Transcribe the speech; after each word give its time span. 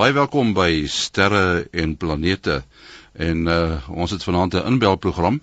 Baie 0.00 0.14
welkom 0.16 0.54
by 0.56 0.86
Sterre 0.88 1.66
en 1.76 1.90
Planete. 2.00 2.62
En 3.12 3.40
uh 3.52 3.88
ons 3.92 4.10
het 4.14 4.22
vanaand 4.24 4.54
'n 4.56 4.66
inbelprogram. 4.70 5.42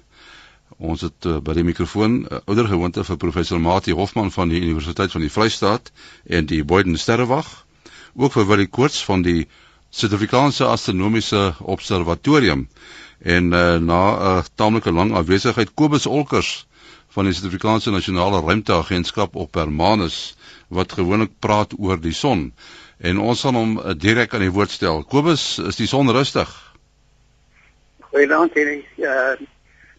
Ons 0.77 1.01
het 1.05 1.25
uh, 1.29 1.35
by 1.37 1.53
die 1.53 1.65
mikrofoon 1.67 2.15
uh, 2.25 2.39
ouer 2.49 2.65
gewoonte 2.65 3.03
vir 3.03 3.19
professor 3.21 3.59
Mati 3.61 3.93
Hofman 3.93 4.31
van 4.31 4.49
die 4.49 4.61
Universiteit 4.61 5.11
van 5.13 5.21
die 5.21 5.29
Vrystaat 5.29 5.91
en 6.25 6.49
die 6.49 6.63
Boyden 6.63 6.97
Sterrewag, 6.97 7.45
ook 8.15 8.33
vir 8.33 8.47
Willie 8.49 8.67
Koorts 8.67 9.03
van 9.05 9.21
die 9.21 9.45
Suid-Afrikaanse 9.89 10.65
Astronomiese 10.65 11.53
Observatorium 11.61 12.67
en 13.21 13.53
uh, 13.53 13.77
na 13.77 14.01
'n 14.09 14.37
uh, 14.39 14.43
taamlike 14.55 14.91
lang 14.91 15.13
afwesigheid 15.13 15.73
Kobus 15.73 16.09
Olkers 16.09 16.65
van 17.13 17.29
die 17.29 17.33
Suid-Afrikaanse 17.33 17.91
Nasionale 17.91 18.41
Ruimteagentskap 18.41 19.35
op 19.35 19.53
Hermanus 19.53 20.35
wat 20.67 20.97
gewoonlik 20.97 21.37
praat 21.39 21.77
oor 21.77 22.01
die 22.01 22.13
son. 22.13 22.53
En 22.97 23.19
ons 23.19 23.41
gaan 23.41 23.55
hom 23.55 23.77
uh, 23.77 23.93
direk 23.97 24.33
aan 24.33 24.45
die 24.45 24.53
woord 24.53 24.71
stel. 24.73 25.03
Kobus, 25.03 25.57
is 25.59 25.77
die 25.77 25.87
son 25.87 26.09
rustig? 26.11 26.49
Goeienaand, 28.09 28.53
Henry. 28.57 28.81
Uh 28.97 29.37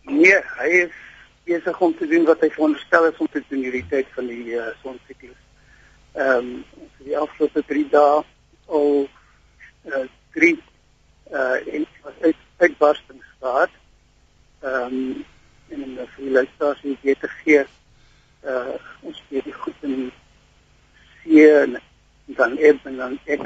Nee, 0.08 0.36
hy 0.56 0.68
is 0.86 0.92
besig 1.44 1.80
om 1.84 1.92
te 1.96 2.06
doen 2.08 2.24
wat 2.24 2.40
hy 2.40 2.48
veronderstel 2.54 3.10
is 3.10 3.18
om 3.20 3.28
te 3.28 3.42
doen 3.50 3.60
hierdie 3.66 3.84
tyd 3.90 4.08
van 4.16 4.28
die 4.30 4.54
uh, 4.56 4.70
sonsiklus. 4.82 5.36
Ehm 6.16 6.48
um, 6.48 6.86
die 7.04 7.16
afgelope 7.16 7.62
3 7.68 7.82
dae 7.92 8.22
al 8.78 8.88
uh 9.88 10.06
drie 10.36 10.56
uh 11.32 11.58
in 11.66 11.84
uit 12.24 12.40
uitbarstings 12.64 13.28
gehad. 13.40 13.74
Ehm 14.64 14.96
um, 14.96 15.26
en 15.68 15.84
in 15.84 15.98
die 16.16 16.32
luisteraars 16.32 16.80
hier 17.02 17.20
te 17.20 17.30
gee 17.42 17.66
uh 18.48 18.76
ons 19.04 19.22
weet 19.28 19.44
die 19.44 19.58
goed 19.60 19.84
in 19.90 20.10
C 21.24 21.44
en 21.44 21.77
dan 22.48 22.58
eb 22.58 22.86
en 22.86 22.96
dan 22.96 23.18
X. 23.24 23.42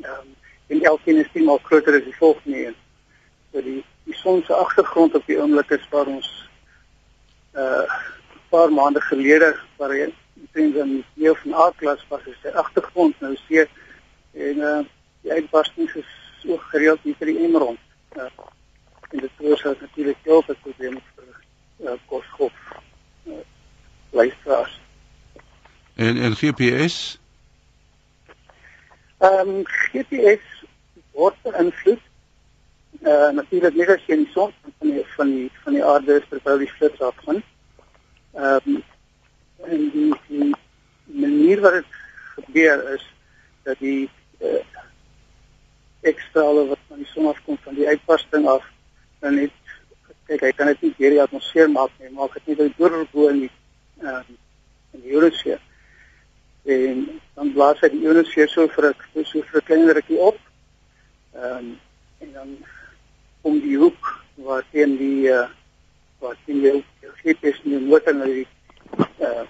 Ehm 0.00 0.10
um, 0.10 0.34
en 0.66 0.82
elkeen 0.82 1.16
is 1.16 1.28
nie 1.32 1.44
maar 1.44 1.58
groter 1.62 1.94
as 1.94 2.04
die 2.04 2.16
volgende 2.16 2.66
een. 2.66 2.74
So 3.52 3.62
die 3.62 3.84
die 4.04 4.14
son 4.14 4.42
se 4.42 4.54
agtergrond 4.54 5.14
op 5.14 5.26
die 5.26 5.38
oomblik 5.38 5.70
is 5.70 5.88
waar 5.90 6.06
ons 6.06 6.28
uh 7.54 7.82
'n 7.82 8.48
paar 8.48 8.72
maande 8.72 9.00
gelede 9.00 9.56
waar 9.76 9.90
hy 9.90 10.12
intens 10.34 10.76
in 10.76 11.04
die 11.14 11.32
van 11.42 11.54
A-klas 11.54 12.04
was 12.08 12.26
is 12.26 12.38
sy 12.42 12.48
agtergrond 12.48 13.20
nou 13.20 13.34
seë 13.48 13.66
en 14.32 14.58
uh 14.58 14.84
die 15.22 15.32
uitbarstings 15.32 15.94
is 15.94 16.10
so 16.42 16.56
gereeld 16.70 17.00
hier 17.02 17.16
by 17.18 17.26
die 17.26 17.38
Emerald. 17.38 17.78
Uh, 18.16 18.30
en 19.10 19.18
dit 19.18 19.30
ook 19.38 19.80
natuurlik 19.80 20.16
heel 20.22 20.42
veel 20.42 20.56
probleme 20.62 21.00
vir 21.14 21.90
uh, 21.90 21.92
kosgolf 22.06 22.52
uh, 23.26 23.34
luisteraars. 24.10 24.80
En 25.94 26.16
en 26.22 26.36
GPS? 26.36 27.18
Ehm 29.18 29.48
um, 29.48 29.62
GPS 29.92 30.44
word 31.16 31.36
beïnvloed 31.42 32.02
uh 33.00 33.30
natuurlik 33.32 33.74
nie 33.76 33.86
jy 33.86 34.16
in 34.16 34.24
die 34.24 34.32
son 34.32 34.52
van 34.62 34.90
die 34.90 35.04
van 35.16 35.30
die 35.32 35.50
van 35.64 35.76
die 35.78 35.84
aarde 35.84 36.18
is 36.20 36.26
terwyl 36.28 36.58
die 36.60 36.72
flits 36.72 37.00
afgaan. 37.00 37.42
Ehm 38.34 38.74
um, 38.74 38.82
en 39.64 39.86
die, 39.94 40.10
die 40.28 40.50
manier 41.06 41.60
wat 41.60 41.78
dit 41.78 41.94
gebeur 42.34 42.82
is 42.92 43.06
dat 43.64 43.78
die 43.78 44.10
uh, 44.40 44.60
ekstrale 46.00 46.66
wat 46.68 46.82
van 46.88 47.00
die 47.00 47.08
son 47.14 47.30
afkom 47.32 47.56
van 47.64 47.74
die 47.74 47.88
uitbarsting 47.88 48.44
af 48.48 48.68
dan 49.20 49.40
net 49.40 49.54
kyk 50.28 50.44
hy 50.44 50.52
kan 50.58 50.68
dit 50.74 50.82
nie 50.82 50.94
deur 50.98 51.16
die 51.16 51.22
atmosfeer 51.22 51.72
maak 51.72 51.94
nie, 52.02 52.12
maak 52.12 52.36
dit 52.36 52.58
net 52.58 52.76
deur 52.76 53.00
bo 53.14 53.30
in 53.32 53.46
die 53.46 53.52
ehm 54.02 54.20
um, 54.20 54.36
in 54.92 55.00
die 55.00 55.16
ionosfeer. 55.16 55.60
En 56.66 57.20
dan 57.34 57.52
blaas 57.54 57.80
hy 57.80 57.92
die 57.92 58.00
ionosfeer 58.02 58.48
so 58.50 58.66
vir 58.74 58.88
'n 58.90 59.24
so 59.24 59.42
vir 59.50 59.60
'n 59.60 59.66
klein 59.66 59.90
rukkie 59.98 60.18
op. 60.18 60.38
Ehm 61.34 61.58
um, 61.58 61.68
en 62.18 62.32
dan 62.32 62.56
om 63.42 63.60
die 63.60 63.76
hoek 63.76 64.08
waar 64.34 64.64
teen 64.72 64.96
die 64.96 65.30
uh, 65.30 65.46
waar 66.18 66.36
teen 66.44 66.60
die 66.64 66.84
GPS 67.22 67.62
nie 67.62 67.78
moet 67.78 68.04
dan 68.04 68.24
die 68.24 68.46
uh 69.20 69.44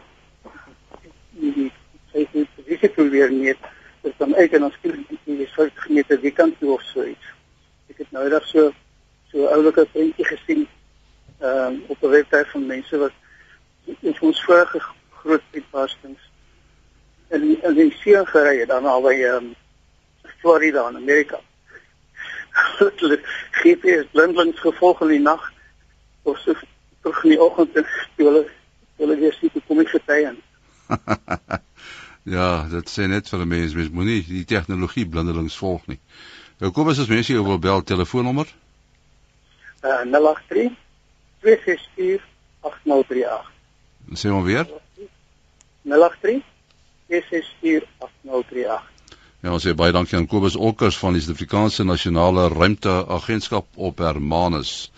die 1.41 1.71
sy 2.12 2.26
dis 2.32 2.84
ek 2.84 2.94
probeer 2.99 3.32
net 3.32 3.65
dat 4.03 4.12
dan 4.19 4.34
ek 4.34 4.53
en 4.53 4.69
ons 4.69 4.78
kinders 4.82 5.25
die 5.25 5.49
soort 5.55 5.72
gemeente 5.87 6.21
wie 6.21 6.37
kan 6.37 6.53
toe 6.59 6.75
of 6.76 6.82
so 6.93 7.05
iets. 7.05 7.32
Ek 7.88 8.05
het 8.05 8.12
nou 8.12 8.28
net 8.28 8.44
so 8.53 8.72
so 9.32 9.49
oulike 9.56 9.88
prentjie 9.97 10.31
gesien 10.34 10.69
ehm 11.41 11.65
um, 11.65 11.82
op 11.88 12.03
'n 12.03 12.15
webwerf 12.19 12.50
van 12.50 12.66
mense 12.66 12.99
wat 12.99 13.12
in 13.87 14.16
ons 14.21 14.44
vorige 14.44 14.81
groot 15.22 15.53
uitbarstings 15.55 16.32
in 17.28 17.62
in 17.62 17.75
die 17.75 17.91
see 18.03 18.25
gery 18.26 18.59
het 18.60 18.69
dan 18.69 18.87
al 18.87 19.03
by 19.03 19.14
ehm 19.14 19.37
um, 19.37 19.54
Florida 20.41 20.88
in 20.88 20.97
Amerika 20.97 21.41
hulle 22.78 23.20
GPS 23.62 24.06
blindlings 24.12 24.60
gevolg 24.60 25.00
in 25.06 25.14
die 25.14 25.22
nag 25.22 25.53
of 26.22 26.38
so 26.38 26.54
terug 27.03 27.25
in 27.25 27.31
die 27.31 27.41
oggend 27.41 27.76
en 27.76 27.87
hulle 28.16 28.47
hulle 28.97 29.16
weer 29.16 29.34
sien 29.41 29.50
hoe 29.53 29.62
kom 29.69 29.81
ek 29.84 29.94
verby 29.97 30.22
en 30.32 30.42
Ja, 32.26 32.66
dit 32.66 32.88
sê 32.91 33.06
net 33.06 33.28
vir 33.31 33.41
'n 33.41 33.48
mens 33.48 33.75
mens 33.75 33.91
moenie 33.94 34.22
die 34.26 34.44
tegnologie 34.44 35.06
blindelings 35.06 35.56
volg 35.56 35.87
nie. 35.87 36.00
Nou 36.58 36.72
kom 36.72 36.88
as 36.88 36.98
ons 36.98 37.08
mense 37.08 37.32
jou 37.32 37.44
wil 37.47 37.58
bel 37.58 37.82
telefoonnommer. 37.82 38.48
Uh 39.82 40.03
083 40.10 40.75
264 41.41 42.25
8038. 42.60 43.53
Sê 44.19 44.28
hom 44.34 44.43
weer. 44.43 44.66
083 45.84 46.43
264 47.06 47.89
8038. 47.99 48.83
Ja, 49.44 49.53
ons 49.53 49.62
sê 49.62 49.75
baie 49.78 49.93
dankie 49.94 50.17
aan 50.19 50.27
Kobus 50.27 50.56
Olkers 50.56 50.97
van 50.99 51.12
die 51.15 51.21
Suid-Afrikaanse 51.22 51.84
Nasionale 51.84 52.49
Ruimteagentskap 52.50 53.67
op 53.75 53.99
Hermanus. 54.03 54.91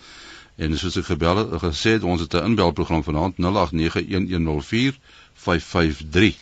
En 0.57 0.77
soos 0.79 0.97
ek 0.99 1.05
gebel 1.11 1.37
het, 1.43 1.49
gesê 1.61 1.89
het, 1.97 2.03
ons 2.03 2.21
het 2.23 2.33
'n 2.33 2.45
inbelprogram 2.51 3.03
vanaand 3.03 3.35
0891104553. 3.37 6.35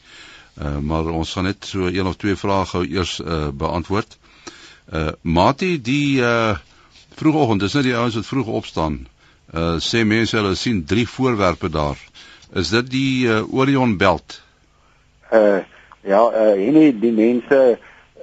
Uh, 0.57 0.77
maar 0.77 1.05
ons 1.05 1.33
gaan 1.33 1.43
net 1.43 1.65
so 1.65 1.85
een 1.85 2.07
of 2.07 2.15
twee 2.15 2.35
vrae 2.35 2.65
gou 2.65 2.85
eers 2.85 3.19
uh, 3.19 3.47
beantwoord. 3.53 4.17
Uh 4.93 5.07
Mati, 5.21 5.81
die 5.81 6.21
uh 6.21 6.57
vroegoggend, 7.15 7.59
dis 7.59 7.73
net 7.73 7.83
die 7.83 7.95
ouens 7.95 8.15
wat 8.15 8.25
vroeg 8.25 8.47
opstaan. 8.47 9.07
Uh 9.53 9.75
sê 9.83 10.05
mense 10.05 10.37
hulle 10.37 10.55
sien 10.55 10.85
drie 10.85 11.07
voorwerpe 11.07 11.69
daar. 11.69 11.97
Is 12.53 12.69
dit 12.69 12.89
die 12.89 13.27
uh, 13.27 13.53
Orion 13.53 13.97
belt? 13.97 14.41
Uh 15.31 15.59
ja, 16.07 16.21
uh 16.23 16.55
hierdie 16.55 16.93
die 16.99 17.11
mense 17.11 17.77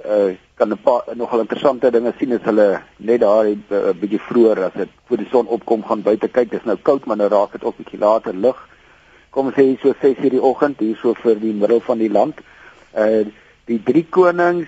uh 0.05 0.33
kan 0.55 0.71
'n 0.71 0.77
paar 0.83 1.03
nogal 1.15 1.39
interessante 1.39 1.91
dinge 1.91 2.13
sien 2.17 2.33
as 2.33 2.41
hulle 2.43 2.81
net 2.97 3.19
daar 3.19 3.45
'n 3.45 3.63
uh, 3.69 3.93
bietjie 3.93 4.19
vroeër 4.19 4.63
as 4.63 4.73
dit 4.73 4.89
voor 5.07 5.17
die 5.17 5.27
son 5.31 5.47
opkom 5.47 5.83
gaan 5.83 6.01
buite 6.01 6.27
kyk. 6.27 6.49
Dit 6.49 6.59
is 6.59 6.65
nou 6.65 6.77
koud, 6.81 7.05
maar 7.05 7.17
nou 7.17 7.29
raak 7.29 7.51
dit 7.51 7.63
ook 7.63 7.77
bietjie 7.77 7.99
later 7.99 8.33
lig. 8.33 8.57
Kom 9.29 9.51
sê 9.51 9.61
hier 9.61 9.79
so 9.81 9.93
6:00 9.93 10.29
die 10.29 10.41
oggend 10.41 10.79
hier 10.79 10.95
so 10.95 11.13
vir 11.13 11.39
die 11.39 11.53
middel 11.53 11.79
van 11.79 11.97
die 11.97 12.11
land. 12.11 12.39
Uh 12.95 13.25
die 13.65 13.83
drie 13.83 14.05
konings 14.09 14.67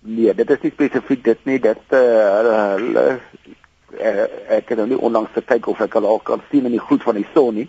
nee, 0.00 0.34
dit 0.34 0.50
is 0.50 0.60
nie 0.62 0.70
spesifiek 0.70 1.24
dit 1.24 1.44
nie. 1.44 1.58
Dit 1.58 1.84
uh 1.92 1.98
hulle 2.76 3.20
uh, 4.00 4.26
ek 4.48 4.66
kan 4.66 4.76
nou 4.76 4.86
nie 4.86 5.00
onlangs 5.00 5.30
kyk 5.46 5.66
of 5.66 5.80
ek 5.80 5.94
al 5.94 6.18
kan 6.18 6.42
sien 6.50 6.66
in 6.66 6.76
die 6.76 6.86
gloed 6.86 7.02
van 7.02 7.14
die 7.14 7.26
son 7.34 7.54
nie. 7.54 7.68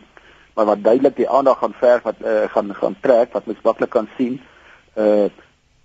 Maar 0.60 0.68
wat 0.68 0.84
duidelik 0.84 1.16
die 1.16 1.30
aandag 1.30 1.58
gaan 1.58 1.74
verf 1.74 2.02
wat 2.04 2.16
uh, 2.20 2.44
gaan 2.52 2.74
gaan 2.76 2.96
trek 3.00 3.32
wat 3.32 3.46
mens 3.46 3.62
maklik 3.64 3.90
kan 3.90 4.10
sien. 4.18 4.42
Uh 4.96 5.32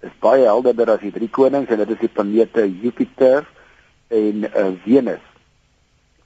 is 0.03 0.15
baie 0.19 0.43
helderder 0.45 0.91
as 0.91 1.01
die 1.01 1.13
drie 1.15 1.29
konings 1.31 1.71
en 1.71 1.79
dit 1.79 1.91
is 1.95 2.01
die 2.01 2.11
planete 2.11 2.65
Jupiter 2.83 3.47
en 4.11 4.49
uh, 4.49 4.65
Venus. 4.83 5.23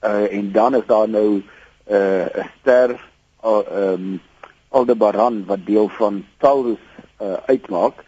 Uh 0.01 0.25
en 0.33 0.49
dan 0.51 0.75
is 0.75 0.87
daar 0.89 1.05
nou 1.09 1.27
'n 1.29 1.43
uh, 1.93 2.45
ster 2.55 2.95
uh, 3.45 3.61
um 3.81 4.17
Aldebaran 4.69 5.45
wat 5.45 5.65
deel 5.65 5.89
van 5.89 6.25
Taurus 6.37 6.81
uh, 7.21 7.37
uitmaak 7.45 8.01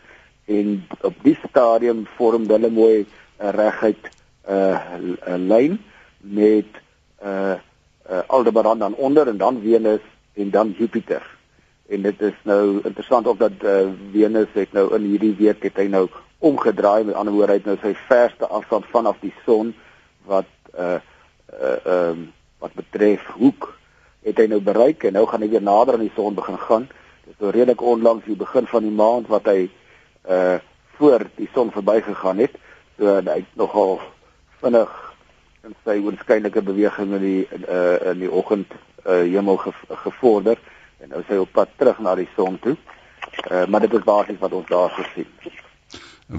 en 0.45 0.87
op 1.01 1.13
die 1.21 1.37
stadium 1.49 2.07
vorm 2.17 2.49
hulle 2.49 2.69
mooi 2.69 3.05
'n 3.05 3.05
uh, 3.45 3.49
reguit 3.49 4.09
'n 4.49 5.17
uh, 5.27 5.37
lyn 5.37 5.77
met 6.17 6.71
uh, 7.23 7.53
uh 8.09 8.21
Aldebaran 8.27 8.79
dan 8.79 8.93
onder 8.93 9.27
en 9.27 9.37
dan 9.37 9.61
Venus 9.61 10.01
en 10.33 10.49
dan 10.49 10.75
Jupiter 10.77 11.23
en 11.91 12.01
dit 12.01 12.21
is 12.21 12.37
nou 12.47 12.79
interessant 12.83 13.27
ook 13.27 13.39
dat 13.39 13.63
uh, 13.63 13.89
Venus 14.11 14.51
het 14.53 14.73
nou 14.73 14.87
in 14.95 15.09
hierdie 15.11 15.35
week 15.35 15.63
het 15.63 15.79
hy 15.81 15.89
nou 15.91 16.07
omgedraai 16.39 17.03
met 17.03 17.15
ander 17.15 17.33
woorde 17.33 17.57
hy 17.57 17.59
het 17.59 17.67
nou 17.69 17.77
sy 17.81 17.91
verste 18.07 18.47
afstand 18.47 18.87
vanaf 18.93 19.19
die 19.21 19.33
son 19.45 19.73
wat 20.29 20.49
uh 20.79 20.99
uh 21.51 21.77
um 21.93 22.31
wat 22.63 22.73
betref 22.77 23.25
hoek 23.35 23.71
het 24.25 24.37
hy 24.37 24.47
nou 24.49 24.61
bereik 24.63 25.03
en 25.03 25.17
nou 25.17 25.25
gaan 25.27 25.43
hy 25.43 25.49
weer 25.51 25.65
nader 25.65 25.97
aan 25.97 26.05
die 26.05 26.15
son 26.15 26.37
begin 26.37 26.57
gaan. 26.61 26.87
Dit 27.25 27.33
is 27.33 27.39
nou 27.41 27.51
redelik 27.51 27.81
onlangs 27.81 28.25
die 28.29 28.37
begin 28.37 28.67
van 28.69 28.85
die 28.85 28.93
maand 28.93 29.29
wat 29.33 29.49
hy 29.49 29.69
uh 30.29 30.59
voor 31.01 31.25
die 31.35 31.49
son 31.53 31.71
verbygegaan 31.73 32.37
het. 32.37 32.57
So 32.97 33.15
hy 33.17 33.39
het 33.41 33.55
nogal 33.57 33.97
vinnig 34.61 34.91
in 35.65 35.73
sy 35.85 35.97
oënskynlike 35.97 36.61
beweging 36.61 37.15
in 37.17 37.25
die 37.25 37.43
uh 37.65 38.13
in 38.13 38.21
die 38.21 38.29
oggend 38.29 38.69
uh 39.05 39.23
hemel 39.33 39.57
ge, 39.57 39.71
gevorder 40.03 40.59
en 41.01 41.09
nou 41.09 41.23
sy 41.27 41.37
op 41.41 41.51
pad 41.51 41.69
terug 41.77 41.99
na 41.99 42.15
die 42.15 42.29
son 42.35 42.59
toe. 42.59 42.77
Uh, 43.51 43.65
maar 43.65 43.81
dit 43.85 43.93
is 43.93 44.03
basies 44.05 44.39
wat 44.39 44.53
ons 44.53 44.67
daar 44.69 44.91
gesien. 44.95 45.29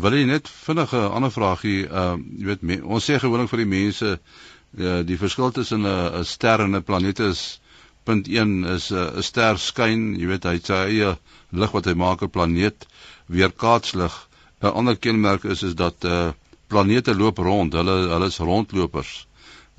Wil 0.03 0.15
jy 0.17 0.25
net 0.29 0.49
vinnige 0.49 1.01
ander 1.09 1.33
vraagie, 1.33 1.83
ehm 1.89 2.21
uh, 2.21 2.39
jy 2.41 2.47
weet 2.49 2.63
me, 2.69 2.79
ons 2.85 3.09
sê 3.09 3.19
gewoonlik 3.21 3.51
vir 3.51 3.63
die 3.65 3.73
mense 3.73 4.13
uh, 4.13 5.01
die 5.05 5.19
verskil 5.21 5.53
tussen 5.53 5.87
'n 5.87 6.21
'n 6.21 6.25
ster 6.25 6.65
en 6.65 6.77
'n 6.77 6.83
planeet 6.83 7.21
is 7.21 7.61
punt 8.05 8.29
1 8.29 8.65
is 8.77 8.91
'n 8.91 9.19
uh, 9.19 9.23
ster 9.23 9.59
skyn, 9.59 10.15
jy 10.21 10.27
weet 10.33 10.45
hy 10.45 10.59
sy 10.59 10.79
eie 10.89 11.17
lig 11.51 11.75
wat 11.77 11.87
hy 11.87 11.95
maak 11.95 12.23
'n 12.23 12.31
planeet 12.31 12.87
weerkaatslig. 13.27 14.15
'n 14.63 14.73
Ander 14.73 14.97
kenmerk 14.97 15.45
is 15.45 15.63
is 15.63 15.75
dat 15.75 16.05
eh 16.05 16.11
uh, 16.11 16.33
planete 16.69 17.15
loop 17.15 17.39
rond, 17.39 17.73
hulle 17.73 17.97
hulle 18.09 18.27
is 18.27 18.39
rondlopers. 18.39 19.27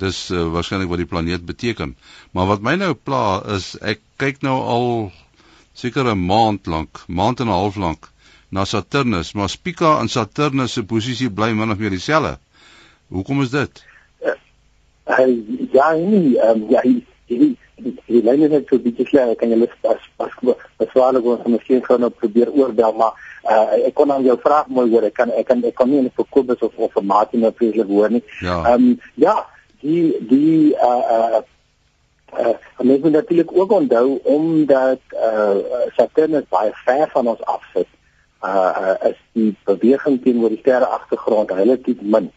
Dis 0.04 0.24
uh, 0.32 0.46
waarskynlik 0.54 0.92
wat 0.92 1.02
die 1.02 1.10
planeet 1.10 1.46
beteken. 1.48 1.96
Maar 2.36 2.50
wat 2.54 2.66
my 2.66 2.76
nou 2.80 2.94
pla 2.94 3.42
is 3.56 3.74
ek 3.82 4.04
kyk 4.22 4.42
nou 4.46 4.58
al 4.76 4.90
seker 5.74 6.12
'n 6.12 6.26
maand 6.26 6.68
lank, 6.68 7.06
maand 7.08 7.40
en 7.40 7.48
'n 7.48 7.60
half 7.60 7.76
lank 7.76 8.12
na 8.54 8.66
Saturnus, 8.66 9.34
maar 9.34 9.50
Spica 9.50 10.00
en 10.00 10.08
Saturnus 10.08 10.74
se 10.74 10.84
posisie 10.84 11.30
bly 11.30 11.54
min 11.58 11.72
of 11.72 11.78
meer 11.78 11.90
dieselfde. 11.90 12.38
Hoekom 13.10 13.42
is 13.42 13.50
dit? 13.50 13.84
Uh, 14.22 14.36
uh, 15.10 15.28
ja, 15.74 15.92
nee, 15.94 16.38
um, 16.38 16.66
ja, 16.70 16.82
die 16.82 17.02
die 17.28 17.56
die 18.06 18.22
lyn 18.22 18.46
is 18.46 18.52
net 18.54 18.70
so 18.70 18.78
bietjie 18.80 19.08
klaar, 19.10 19.34
kan 19.40 19.50
jy 19.50 19.58
net 19.58 19.74
pas 19.82 20.06
pas 20.22 20.36
beswaar 20.78 21.18
gou 21.18 21.34
om 21.36 21.56
miskien 21.56 21.82
gou 21.86 21.98
nou 21.98 22.12
probeer 22.14 22.52
oorbel, 22.54 22.94
maar 23.00 23.18
uh, 23.50 23.88
ek 23.90 23.98
kon 23.98 24.14
aan 24.14 24.26
jou 24.28 24.38
vraag 24.44 24.70
mooi 24.70 24.86
hoor. 24.92 25.10
Ek 25.10 25.18
kan 25.18 25.34
ek 25.34 25.50
kan 25.50 25.66
ek 25.66 25.76
kan 25.80 25.90
nie 25.90 26.04
net 26.06 26.14
vir 26.20 26.30
Kobus 26.30 26.62
of 26.62 26.78
of 26.78 26.94
vir 26.94 27.10
Martin 27.10 27.42
nou 27.46 27.52
vreeslik 27.58 27.90
hoor 27.90 28.14
nie. 28.14 28.24
Ja. 28.42 28.62
Ehm 28.74 28.92
um, 28.92 29.10
ja, 29.26 29.40
die 29.84 30.06
die 30.28 30.76
uh 30.76 31.04
uh 31.18 31.42
Uh, 32.40 32.48
en 32.78 32.88
mens 32.88 33.02
moet 33.02 33.12
natuurlik 33.12 33.52
ook 33.54 33.72
onthou 33.72 34.20
omdat 34.24 35.00
uh, 35.12 35.56
Saturnus 35.96 36.48
baie 36.50 36.72
ver 36.74 37.10
van 37.10 37.28
ons 37.28 37.42
af 37.42 37.62
sit. 37.74 37.88
Uh, 38.42 38.78
uh 38.82 39.10
is 39.10 39.20
die 39.32 39.56
beweging 39.64 40.22
teenoor 40.24 40.50
die 40.50 40.58
sterre 40.58 40.86
agtergrond 40.86 41.52
relatief 41.52 42.02
min. 42.02 42.32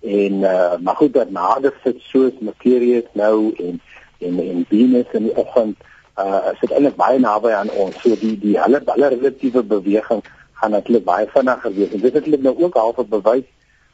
En 0.00 0.32
uh 0.32 0.74
maar 0.78 0.96
goed 0.96 1.12
dat 1.12 1.30
nader 1.30 1.74
sit 1.82 2.00
soos 2.00 2.32
Mercurius 2.38 3.06
nou 3.12 3.54
en 3.56 3.80
en 4.18 4.38
en 4.38 4.66
Venus 4.68 5.12
in 5.12 5.22
die 5.22 5.36
oggend 5.36 5.76
uh 6.18 6.50
sit 6.60 6.70
eintlik 6.70 6.96
baie 6.96 7.18
naby 7.18 7.54
aan 7.54 7.70
ons. 7.70 8.02
So 8.02 8.18
die 8.18 8.34
die 8.38 8.58
hulle 8.60 8.82
hulle 8.84 9.08
relatiewe 9.14 9.62
beweging 9.62 10.24
gaan 10.52 10.70
natuurlik 10.70 11.04
baie 11.04 11.30
vinniger 11.30 11.74
wees. 11.74 11.92
En 11.92 12.00
dit 12.00 12.14
het 12.14 12.24
hulle 12.24 12.42
nou 12.42 12.56
ook 12.62 12.74
half 12.74 13.06
bewys 13.06 13.46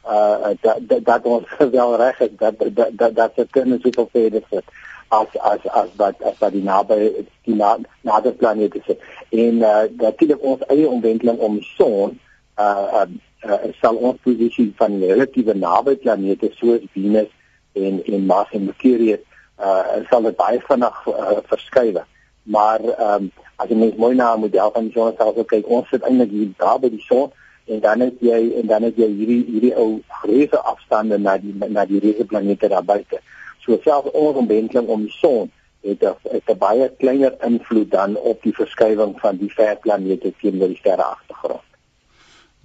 uh 0.05 0.51
dat 0.61 0.77
dat, 0.81 1.05
dat 1.05 1.23
ons 1.23 1.47
wel 1.77 1.95
reg 1.95 2.17
het 2.17 2.39
dat 2.39 2.53
dat 2.59 2.89
dat, 2.91 3.15
dat 3.15 3.31
Saturnus 3.35 3.81
soveel 3.81 4.09
verder 4.11 4.41
sit 4.49 4.63
as 5.07 5.27
as 5.39 5.67
as 5.67 5.89
wat 5.95 6.21
as 6.21 6.37
wat 6.39 6.51
die 6.51 6.63
naby 6.63 7.27
die 7.43 7.55
na, 7.55 7.77
nader 8.01 8.33
planete 8.33 8.81
is. 8.85 8.95
En 9.29 9.61
uh 9.61 9.83
natuurlik 9.97 10.43
ons 10.43 10.65
eie 10.67 10.87
omwenteling 10.89 11.37
om 11.37 11.59
die 11.59 11.69
son 11.75 12.19
uh 12.59 12.87
uh, 13.01 13.07
uh 13.45 13.71
sal 13.81 13.95
ons 13.95 14.19
posisie 14.23 14.73
van 14.77 14.99
relatiewe 14.99 15.53
naby 15.53 15.95
planete 15.95 16.51
soos 16.57 16.83
Venus 16.93 17.29
en 17.73 18.01
en 18.03 18.25
Mars 18.25 18.51
en 18.51 18.65
Mercurius 18.65 19.23
uh 19.59 20.01
sal 20.09 20.27
dit 20.27 20.35
baie 20.35 20.59
vinnig 20.67 21.07
uh, 21.07 21.37
verskuif. 21.51 22.03
Maar 22.43 22.81
um, 22.99 23.31
as 23.55 23.69
jy 23.69 23.77
mens 23.79 23.95
mooi 23.95 24.15
na 24.15 24.35
moet 24.35 24.55
help 24.59 24.75
van 24.75 24.89
die 24.89 24.95
son 24.95 25.13
self 25.15 25.37
kyk, 25.47 25.69
ons 25.71 25.87
sit 25.87 26.03
eintlik 26.03 26.33
hier 26.35 26.49
daar 26.59 26.81
by 26.81 26.89
die 26.91 27.05
son 27.05 27.31
en 27.65 27.79
dan 27.79 27.99
het 27.99 28.13
jy 28.19 28.51
en 28.59 28.67
dan 28.67 28.83
het 28.83 28.95
jy 28.97 29.07
hierdie 29.07 29.45
hierdie 29.47 29.75
ou 29.75 30.01
reuse 30.23 30.59
afstande 30.59 31.17
na 31.17 31.37
die 31.37 31.53
na 31.55 31.85
die 31.85 31.99
reuse 31.99 32.25
planete 32.25 32.67
daar 32.67 32.83
buite. 32.83 33.19
So 33.65 33.79
selfs 33.83 34.11
ons 34.11 34.37
omwenteling 34.37 34.87
om 34.87 35.01
die 35.07 35.15
son 35.19 35.51
het 35.83 36.03
'n 36.47 36.57
baie 36.57 36.91
kleiner 36.97 37.35
invloed 37.43 37.91
dan 37.91 38.17
op 38.17 38.43
die 38.43 38.55
verskywing 38.55 39.19
van 39.19 39.37
die 39.37 39.53
ver 39.53 39.77
planete 39.77 40.33
teenoor 40.39 40.67
die 40.67 40.77
sterre 40.77 41.03
agtergrond. 41.03 41.61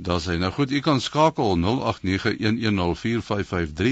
Daar 0.00 0.20
sê 0.20 0.38
nou 0.38 0.52
goed, 0.52 0.70
u 0.70 0.80
kan 0.80 1.00
skakel 1.00 1.56
0891104553 1.56 1.62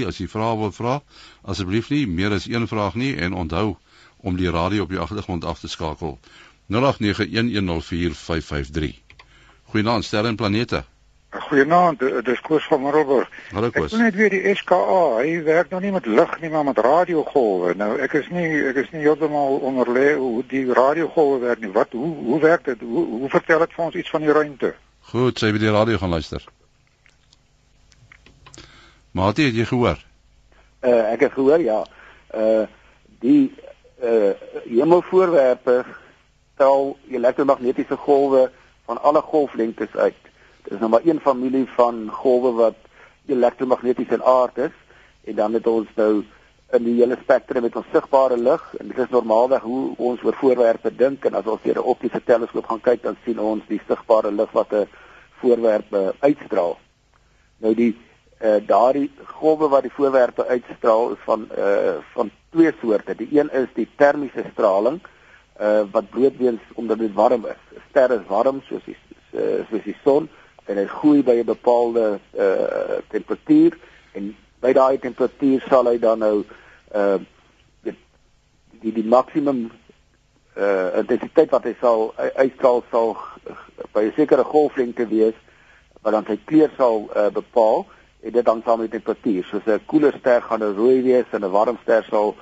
as 0.05 0.19
u 0.19 0.27
vrae 0.27 0.57
wil 0.57 0.71
vra. 0.71 1.03
Asseblief 1.41 1.89
nie 1.89 2.07
meer 2.07 2.31
as 2.31 2.47
een 2.47 2.67
vraag 2.67 2.95
nie 2.95 3.15
en 3.15 3.33
onthou 3.33 3.75
om 4.17 4.35
die 4.35 4.51
radio 4.51 4.83
op 4.83 4.89
die 4.89 4.99
agtergrond 4.99 5.45
af 5.45 5.59
te 5.59 5.67
skakel. 5.67 6.19
0891104553. 6.67 6.77
Goeienaand 9.63 10.03
sterre 10.05 10.27
en 10.27 10.35
planete. 10.35 10.83
Goeienaand, 11.29 11.99
dis 12.23 12.41
Koos 12.41 12.67
van 12.67 12.81
Marlborough. 12.81 13.27
Hallo 13.51 13.69
Koos. 13.69 13.91
Ek 13.91 13.97
wil 13.97 14.03
net 14.05 14.15
weer 14.15 14.31
die 14.31 14.53
SKA, 14.55 14.99
hy 15.19 15.41
werk 15.43 15.73
nou 15.73 15.81
nie 15.83 15.91
met 15.91 16.05
lig 16.07 16.35
nie, 16.39 16.49
maar 16.49 16.63
met 16.63 16.77
radiogolwe. 16.79 17.73
Nou 17.75 17.89
ek 17.99 18.13
is 18.21 18.29
nie 18.31 18.47
ek 18.69 18.79
is 18.85 18.91
nie 18.93 19.03
heeltemal 19.03 19.59
onderlê 19.67 20.13
hoe 20.15 20.45
die 20.47 20.63
radiogolwe 20.71 21.41
werk 21.43 21.63
nie. 21.63 21.71
Wat 21.75 21.91
hoe 21.91 22.13
hoe 22.29 22.39
werk 22.39 22.63
dit? 22.69 22.79
Hoe 22.79 23.03
hoe 23.11 23.31
vertel 23.33 23.59
dit 23.65 23.75
vir 23.75 23.85
ons 23.85 23.97
iets 23.99 24.13
van 24.15 24.23
die 24.23 24.35
ruimte? 24.37 24.71
Goed, 25.11 25.39
sy 25.39 25.51
by 25.51 25.59
die 25.59 25.73
radio 25.75 25.99
gaan 25.99 26.15
luister. 26.15 26.47
Maatie, 29.11 29.49
het 29.49 29.59
jy 29.59 29.67
gehoor? 29.67 29.99
Uh 30.79 31.01
ek 31.11 31.27
het 31.27 31.35
gehoor 31.35 31.63
ja. 31.63 31.81
Uh 32.31 32.63
die 33.19 33.51
uh 33.99 34.31
hemelvoorwerpe 34.63 35.81
tel 36.55 36.95
elektromagnetiese 37.11 37.99
golwe 38.07 38.47
van 38.87 39.03
alle 39.03 39.21
golflengtes 39.21 39.91
uit. 39.95 40.26
Dit 40.67 40.75
is 40.75 40.81
nou 40.83 40.89
maar 40.91 41.05
een 41.05 41.19
familie 41.23 41.67
van 41.75 42.09
golwe 42.11 42.51
wat 42.51 42.75
elektromagneties 43.25 44.09
in 44.11 44.23
aard 44.23 44.57
is 44.57 44.73
en 45.23 45.35
dan 45.35 45.53
het 45.53 45.67
ons 45.67 45.87
nou 45.95 46.25
in 46.75 46.83
die 46.83 46.95
hele 46.97 47.15
spektrum 47.21 47.63
met 47.63 47.75
ons 47.79 47.85
sigbare 47.93 48.35
lig 48.37 48.63
en 48.75 48.89
dit 48.89 48.97
is 48.99 49.13
normaalweg 49.13 49.61
hoe 49.63 49.93
ons 50.09 50.23
oor 50.27 50.35
voorwerpe 50.35 50.91
dink 50.91 51.23
en 51.25 51.37
as 51.39 51.45
ons 51.47 51.61
deur 51.63 51.79
'n 51.79 51.91
optiese 51.93 52.19
teleskoop 52.23 52.67
gaan 52.67 52.83
kyk 52.83 53.03
dan 53.03 53.15
sien 53.23 53.39
ons 53.39 53.63
die 53.67 53.79
sigbare 53.87 54.31
lig 54.31 54.51
wat 54.51 54.73
'n 54.73 54.89
voorwerp 55.39 55.95
uitstraal. 56.19 56.77
Nou 57.57 57.73
die 57.73 57.95
uh, 58.41 58.59
daardie 58.67 59.11
golwe 59.39 59.69
wat 59.69 59.81
die 59.81 59.95
voorwerpe 59.95 60.45
uitstraal 60.45 61.11
is 61.11 61.21
van 61.23 61.47
uh, 61.57 61.95
van 62.13 62.31
twee 62.49 62.73
soorte. 62.81 63.15
Die 63.15 63.39
een 63.39 63.49
is 63.51 63.67
die 63.73 63.87
termiese 63.95 64.43
straling 64.51 64.99
uh, 65.61 65.81
wat 65.91 66.09
blootweens 66.09 66.61
omdat 66.73 66.99
dit 66.99 67.13
warm 67.13 67.45
is. 67.45 67.79
Sterre 67.89 68.19
is 68.19 68.27
warm 68.27 68.61
soos 68.67 68.83
die 68.83 68.97
soos 69.69 69.83
die 69.83 69.97
son 70.03 70.29
en 70.67 70.77
hy 70.77 70.85
groei 70.85 71.23
by 71.23 71.39
'n 71.39 71.45
bepaalde 71.45 72.19
uh 72.35 72.99
temperatuur 73.09 73.77
en 74.13 74.35
by 74.59 74.73
daai 74.73 74.97
temperatuur 74.99 75.65
sal 75.69 75.85
hy 75.85 75.97
dan 75.99 76.19
nou 76.19 76.43
uh 76.95 77.19
die 77.83 77.95
die, 78.81 78.93
die 78.93 79.07
maksimum 79.07 79.71
uh 80.57 80.89
intensiteit 81.01 81.51
wat 81.51 81.63
hy 81.63 81.75
sal 81.81 82.13
uitstraal 82.17 82.83
sal 82.91 83.17
by 83.93 84.03
'n 84.07 84.13
sekere 84.15 84.43
golflengte 84.43 85.07
wees 85.07 85.37
wat 86.01 86.13
dan 86.13 86.25
sy 86.25 86.37
kleur 86.45 86.71
sal 86.77 87.09
uh, 87.11 87.29
bepaal 87.33 87.85
en 88.23 88.31
dit 88.31 88.45
dan 88.45 88.61
saam 88.65 88.79
met 88.79 88.91
die 88.91 88.99
temperatuur. 88.99 89.43
Soos 89.49 89.65
'n 89.65 89.85
koeler 89.85 90.15
ster 90.19 90.41
gaan 90.41 90.63
'n 90.63 90.75
rooi 90.75 91.01
wees 91.01 91.25
en 91.31 91.43
'n 91.43 91.51
warm 91.51 91.77
ster 91.81 92.03
sal 92.09 92.35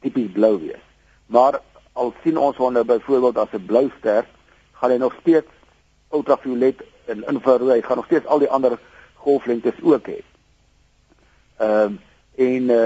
tipies 0.00 0.32
blou 0.32 0.58
wees. 0.60 0.84
Maar 1.26 1.60
al 1.92 2.14
sien 2.22 2.36
ons 2.38 2.56
wanneer 2.56 2.84
nou 2.84 2.98
byvoorbeeld 2.98 3.38
as 3.38 3.52
'n 3.52 3.66
blou 3.66 3.90
ster 3.98 4.24
gaan 4.72 4.90
hy 4.90 4.96
nog 4.96 5.14
steeds 5.20 5.52
ultraviolet 6.10 6.82
en 7.06 7.24
infrarooi, 7.28 7.72
hy 7.72 7.82
gaan 7.82 7.96
nog 7.96 8.06
steeds 8.06 8.26
al 8.26 8.38
die 8.38 8.50
ander 8.50 8.78
golflengtes 9.14 9.82
ook 9.82 10.06
hê. 10.06 10.20
Ehm 11.60 11.82
um, 11.82 11.98
en 12.40 12.70
uh, 12.72 12.84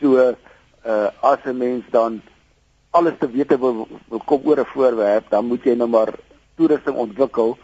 so 0.00 0.16
uh, 0.20 1.08
as 1.20 1.38
'n 1.44 1.56
mens 1.56 1.84
dan 1.90 2.20
alles 2.90 3.14
te 3.18 3.30
weet 3.30 3.58
wil, 3.58 3.88
wil 4.08 4.22
kom 4.24 4.40
oor 4.44 4.60
'n 4.60 4.64
voorwerp, 4.64 5.30
dan 5.30 5.44
moet 5.44 5.64
jy 5.64 5.74
nou 5.74 5.88
maar 5.88 6.12
toerusting 6.54 6.96
ontwikkel 6.96 7.58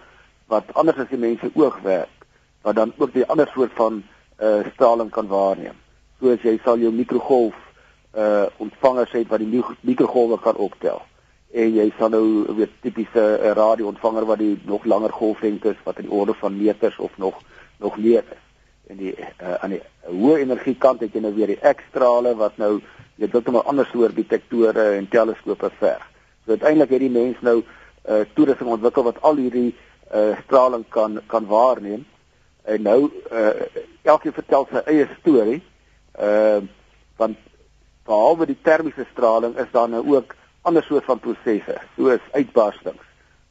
wat 0.46 0.64
anders 0.72 0.96
as 0.96 1.08
die 1.08 1.18
mense 1.18 1.50
oog 1.54 1.80
werk, 1.82 2.26
wat 2.62 2.74
dan 2.74 2.92
ook 2.96 3.12
die 3.12 3.26
ander 3.26 3.48
soort 3.52 3.72
van 3.74 4.02
uh, 4.40 4.64
straling 4.72 5.10
kan 5.10 5.26
waarneem. 5.26 5.76
Soos 6.20 6.42
jy 6.42 6.58
sal 6.64 6.78
jou 6.78 6.92
mikrogolf 6.92 7.54
uh 8.16 8.46
ontvangers 8.56 9.12
hê 9.12 9.26
wat 9.28 9.38
die 9.38 9.64
mikrogolwe 9.80 10.38
kan 10.40 10.56
optel 10.56 11.02
en 11.56 11.72
jy 11.72 11.86
sal 11.96 12.10
nou 12.12 12.24
weet 12.58 12.72
tipiese 12.84 13.22
uh, 13.22 13.52
radio-ontvanger 13.56 14.26
wat 14.28 14.40
die 14.42 14.56
nog 14.68 14.84
langer 14.84 15.12
golflengtes 15.12 15.78
wat 15.86 16.02
in 16.02 16.10
orde 16.12 16.34
van 16.36 16.58
meters 16.58 16.98
of 16.98 17.16
nog 17.16 17.38
nog 17.80 17.96
meer 18.00 18.24
is. 18.32 18.44
En 18.92 19.00
die 19.00 19.14
uh, 19.16 19.54
aan 19.60 19.72
die 19.76 19.82
hoë 20.08 20.42
energie 20.42 20.76
kant 20.80 21.00
het 21.04 21.16
jy 21.16 21.20
nou 21.24 21.32
weer 21.36 21.52
die 21.52 21.60
ekstrale 21.60 22.34
wat 22.36 22.56
nou 22.60 22.78
dit 23.16 23.32
nou 23.32 23.62
ander 23.64 23.88
soort 23.88 24.16
detektore 24.16 24.90
en 24.98 25.08
teleskope 25.08 25.70
verg. 25.80 26.04
So 26.44 26.56
uiteindelik 26.56 26.92
het 26.92 27.04
die 27.04 27.12
mens 27.12 27.40
nou 27.40 27.58
uh, 27.62 28.20
toerusting 28.36 28.70
ontwikkel 28.70 29.08
wat 29.08 29.20
al 29.24 29.40
hierdie 29.40 29.72
uh, 30.12 30.36
straling 30.44 30.84
kan 30.88 31.20
kan 31.26 31.48
waarneem. 31.48 32.04
En 32.64 32.82
nou 32.82 33.10
uh, 33.32 33.50
elkeen 34.02 34.36
vertel 34.36 34.68
sy 34.70 34.84
eie 34.84 35.08
storie. 35.20 35.62
Ehm 36.12 36.64
uh, 36.64 36.72
want 37.16 37.38
behalwe 38.04 38.44
die 38.46 38.58
termiese 38.62 39.06
straling 39.12 39.54
is 39.56 39.70
daar 39.72 39.88
nou 39.88 40.02
ook 40.12 40.34
ander 40.66 40.84
soort 40.84 41.06
van 41.06 41.22
prosesse, 41.22 41.78
soos 41.96 42.22
uitbarstings 42.34 43.04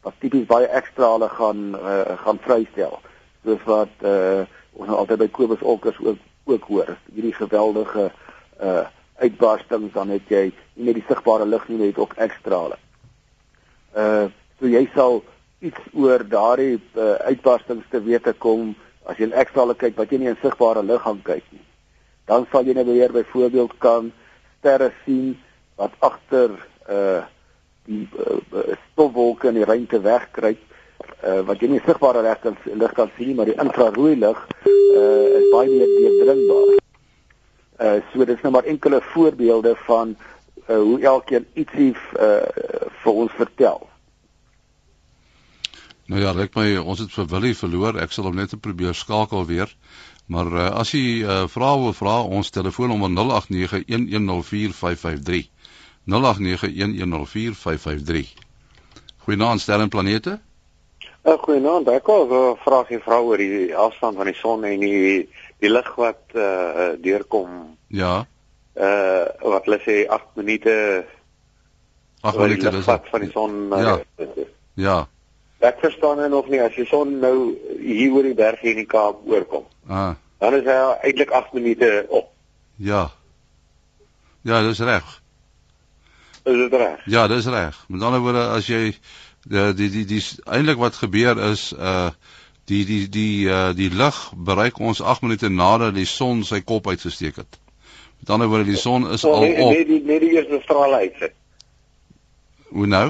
wat 0.05 0.17
tipies 0.21 0.45
baie 0.49 0.67
ekstrale 0.77 1.29
gaan 1.33 1.73
uh, 1.79 2.13
gaan 2.21 2.39
vrystel. 2.43 2.99
Soos 3.45 3.63
wat 3.65 4.03
uh, 4.05 4.43
ons 4.75 4.89
nou 4.89 4.97
altyd 4.99 5.23
by 5.23 5.29
Kobus 5.33 5.63
Olkers 5.63 5.99
ook 6.03 6.21
ook 6.45 6.67
hoor, 6.69 6.91
hierdie 7.13 7.33
geweldige 7.33 8.11
uh 8.61 8.83
uitbarstings 9.15 9.93
dan 9.95 10.09
het 10.11 10.27
jy 10.27 10.49
nie 10.75 10.89
net 10.89 10.97
die 10.97 11.05
sigbare 11.07 11.45
lig 11.47 11.63
nie, 11.69 11.77
jy 11.79 11.87
het 11.93 11.99
ook 12.03 12.17
ekstrale. 12.21 12.75
Uh 13.95 14.27
so 14.59 14.67
jy 14.67 14.83
sal 14.93 15.21
iets 15.63 15.79
oor 15.95 16.23
daardie 16.27 16.75
uh, 16.75 17.15
uitbarstings 17.31 17.87
te 17.89 18.01
weet 18.03 18.27
te 18.27 18.33
kom 18.33 18.73
as 19.07 19.17
jy 19.17 19.29
in 19.29 19.37
ekstrale 19.39 19.75
kyk 19.79 19.95
wat 19.97 20.11
jy 20.11 20.19
nie 20.21 20.29
in 20.33 20.39
sigbare 20.43 20.83
lig 20.83 21.01
gaan 21.01 21.21
kyk 21.23 21.47
nie. 21.55 21.63
Dan 22.27 22.45
sal 22.51 22.67
jy 22.67 22.75
nou 22.75 22.85
weer 22.91 23.15
byvoorbeeld 23.15 23.77
kan 23.83 24.11
sterre 24.59 24.91
sien 25.05 25.35
wat 25.79 25.95
agter 26.05 26.53
uh 26.89 27.23
die 27.85 28.07
uh, 28.17 28.73
stofwolke 28.91 29.51
in 29.51 29.59
die 29.59 29.65
ruimte 29.65 29.99
wegkruip 30.01 30.61
uh, 31.21 31.41
wat 31.45 31.61
jy 31.61 31.69
nie 31.69 31.81
sigbare 31.85 32.23
lig 32.25 32.39
kan 32.41 32.55
lig 32.65 32.93
kan 32.97 33.11
sien 33.17 33.35
maar 33.37 33.49
die 33.49 33.57
infrarooi 33.61 34.15
lig 34.17 34.39
uh 34.65 35.39
is 35.39 35.49
baie 35.53 35.69
meer 35.69 35.91
deurdringbaar. 35.99 36.77
Uh 37.77 37.97
so 38.11 38.25
dis 38.25 38.41
nou 38.41 38.55
maar 38.55 38.71
enkele 38.71 39.01
voorbeelde 39.13 39.75
van 39.85 40.15
uh, 40.15 40.77
hoe 40.77 41.01
elkeen 41.01 41.45
ietsie 41.53 41.93
uh 42.17 42.41
vir 43.03 43.21
ons 43.25 43.37
vertel. 43.37 43.85
Nou 46.05 46.21
ja, 46.21 46.35
ek 46.37 46.53
my 46.53 46.77
ons 46.77 46.99
het 47.01 47.09
vir 47.13 47.25
Willie 47.31 47.55
verloor. 47.57 47.97
Ek 48.01 48.11
sal 48.13 48.25
hom 48.29 48.35
net 48.37 48.51
probeer 48.61 48.93
skakel 48.97 49.45
weer. 49.49 49.69
Maar 50.29 50.47
uh, 50.53 50.65
as 50.81 50.91
jy 50.93 51.21
uh, 51.21 51.45
vra 51.49 51.77
wil 51.81 51.93
vra, 51.97 52.21
ons 52.21 52.53
telefoonnommer 52.53 53.09
0891104553. 53.13 55.49
0891104553. 56.05 56.13
Goeienaand 59.17 59.61
Sterren 59.61 59.89
Planete. 59.89 60.39
Uh, 61.25 61.33
Goeienaand. 61.41 61.87
Ek 61.89 62.05
wou 62.05 62.29
uh, 62.29 62.53
vraagie 62.61 62.99
vra 63.01 63.17
oor 63.25 63.41
die 63.41 63.73
afstand 63.73 64.17
van 64.19 64.29
die 64.29 64.37
son 64.37 64.63
en 64.69 64.79
die 64.83 65.29
die 65.63 65.71
lig 65.71 65.89
wat 65.97 66.21
uh, 66.37 66.93
deurkom. 67.01 67.49
Ja. 67.87 68.25
Uh 68.75 69.25
wat 69.39 69.65
hulle 69.65 69.79
sê 69.81 70.03
8 70.11 70.35
minute 70.35 71.05
8 72.21 72.37
minute 72.37 72.69
dis 72.75 72.85
van 72.85 73.21
die 73.23 73.31
son. 73.31 73.73
Uh, 73.73 73.79
ja. 73.81 73.95
Ja. 74.75 74.97
Ek 75.65 75.79
verstaan 75.81 76.17
nou 76.21 76.29
nog 76.29 76.47
nie 76.51 76.61
as 76.61 76.75
die 76.77 76.85
son 76.85 77.19
nou 77.23 77.57
hier 77.79 78.13
oor 78.13 78.27
die 78.27 78.37
berg 78.37 78.59
hier 78.61 78.75
in 78.75 78.83
die 78.83 78.91
Kaap 78.91 79.23
oorkom. 79.25 79.65
Ah. 79.87 80.13
Dan 80.43 80.59
is 80.59 80.67
hy 80.67 80.77
eintlik 81.07 81.31
8 81.33 81.53
minute 81.57 82.05
op. 82.09 82.29
Ja. 82.77 83.09
Ja, 84.45 84.61
dis 84.61 84.83
reg. 84.85 85.24
Is 86.45 86.57
dit 86.57 86.73
reg? 86.73 87.05
Ja, 87.05 87.27
dis 87.27 87.45
reg. 87.45 87.77
Met 87.87 88.01
ander 88.05 88.21
woorde 88.21 88.47
as 88.53 88.67
jy 88.69 88.93
die 89.49 89.73
die 89.73 89.89
die, 89.89 90.05
die 90.05 90.21
eintlik 90.45 90.77
wat 90.77 90.97
gebeur 91.01 91.39
is 91.51 91.71
uh 91.73 92.09
die 92.69 92.83
die 92.85 93.05
die 93.09 93.45
uh 93.49 93.73
die 93.77 93.89
lig 93.89 94.19
bereik 94.49 94.79
ons 94.79 95.01
8 95.01 95.25
minute 95.25 95.49
nadat 95.49 95.95
die 95.95 96.05
son 96.09 96.43
sy 96.45 96.61
kop 96.61 96.87
uitgesteek 96.87 97.41
het. 97.41 97.59
Met 98.19 98.29
ander 98.29 98.47
woorde 98.47 98.69
die 98.69 98.77
son 98.77 99.09
is 99.11 99.25
so, 99.25 99.33
al 99.33 99.45
nee, 99.45 99.57
op. 99.57 99.71
Nee, 99.71 99.85
die 99.85 100.01
nee 100.05 100.19
die 100.19 100.33
eerste 100.37 100.59
strale 100.63 101.01
uitsit. 101.05 101.33
Hoe 102.69 102.87
nou? 102.87 103.07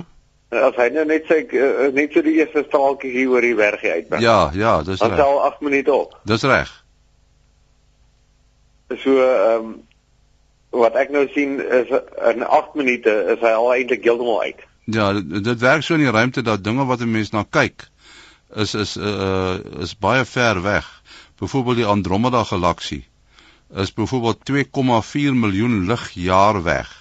As 0.56 0.76
hy 0.80 0.88
nou 0.96 1.04
net 1.10 1.28
sy 1.28 1.42
uh, 1.60 1.90
net 1.96 2.16
so 2.16 2.24
die 2.24 2.38
eerste 2.40 2.64
straaltjie 2.68 3.12
hier 3.12 3.36
oor 3.36 3.44
die 3.44 3.56
bergie 3.56 3.92
uitbring. 3.98 4.24
Ja, 4.24 4.52
ja, 4.56 4.78
dis 4.84 5.02
reg. 5.04 5.16
Dan 5.16 5.20
sal 5.20 5.42
8 5.50 5.68
minute 5.68 5.94
op. 5.94 6.16
Dis 6.24 6.48
reg. 6.48 6.72
So 8.96 9.20
ehm 9.20 9.68
um, 9.68 9.76
wat 10.76 10.96
ek 11.00 11.12
nou 11.14 11.26
sien 11.34 11.58
is 11.60 11.92
in 12.34 12.44
8 12.44 12.76
minute 12.76 13.12
is 13.34 13.42
hy 13.44 13.54
al 13.56 13.74
eintlik 13.74 14.04
heeltemal 14.04 14.42
uit. 14.42 14.64
Ja, 14.86 15.14
dit, 15.14 15.44
dit 15.44 15.60
werk 15.60 15.84
so 15.84 15.98
in 15.98 16.06
die 16.06 16.14
ruimte 16.14 16.44
dat 16.46 16.64
dinge 16.64 16.86
wat 16.86 17.02
'n 17.02 17.12
mens 17.12 17.32
na 17.34 17.44
kyk 17.44 17.88
is 18.56 18.74
is 18.74 18.98
uh 18.98 19.58
is 19.80 19.98
baie 19.98 20.26
ver 20.26 20.62
weg. 20.62 20.86
Byvoorbeeld 21.40 21.76
die 21.76 21.86
Andromeda 21.86 22.44
galaksie 22.44 23.06
is 23.74 23.94
byvoorbeeld 23.94 24.46
2,4 24.52 25.34
miljoen 25.34 25.86
ligjaar 25.86 26.64
weg. 26.64 26.92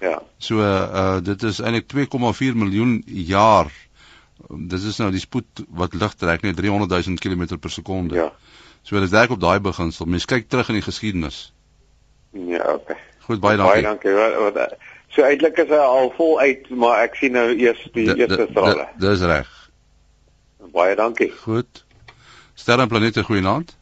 Ja. 0.00 0.22
So 0.38 0.58
uh 0.58 1.20
dit 1.22 1.42
is 1.42 1.60
eintlik 1.60 1.86
2,4 1.94 2.54
miljoen 2.54 3.02
jaar. 3.06 3.70
Dit 4.48 4.82
is 4.82 4.96
nou 4.96 5.10
die 5.10 5.20
spoed 5.20 5.64
wat 5.68 5.94
lig 5.94 6.14
trek, 6.14 6.42
net 6.42 6.56
300 6.56 7.06
000 7.06 7.18
km 7.18 7.58
per 7.58 7.70
sekonde. 7.70 8.14
Ja. 8.14 8.32
So 8.82 9.00
dit 9.00 9.10
werk 9.10 9.30
op 9.30 9.40
daai 9.40 9.60
beginsel. 9.60 10.06
Mens 10.06 10.24
kyk 10.24 10.48
terug 10.48 10.68
in 10.68 10.80
die 10.80 10.88
geskiedenis. 10.88 11.52
Ja, 12.32 12.72
okay. 12.72 12.96
Goed, 13.26 13.40
baie 13.40 13.56
dankie. 13.56 13.72
Baie 13.72 13.82
dankie. 13.82 14.12
Wat, 14.12 14.54
wat, 14.54 14.76
so 15.08 15.22
eintlik 15.22 15.58
is 15.62 15.68
hy 15.68 15.80
al 15.84 16.12
vol 16.16 16.38
uit, 16.40 16.70
maar 16.70 17.04
ek 17.04 17.18
sien 17.20 17.36
nou 17.36 17.48
eers 17.52 17.82
die 17.92 18.06
D 18.08 18.16
eerste 18.16 18.48
strale. 18.50 18.88
Dis 19.02 19.24
reg. 19.28 19.50
Baie 20.72 20.96
dankie. 20.96 21.30
Goed. 21.42 21.84
Sterre 22.54 22.86
en 22.86 22.88
planete 22.88 23.24
goeienaand. 23.24 23.76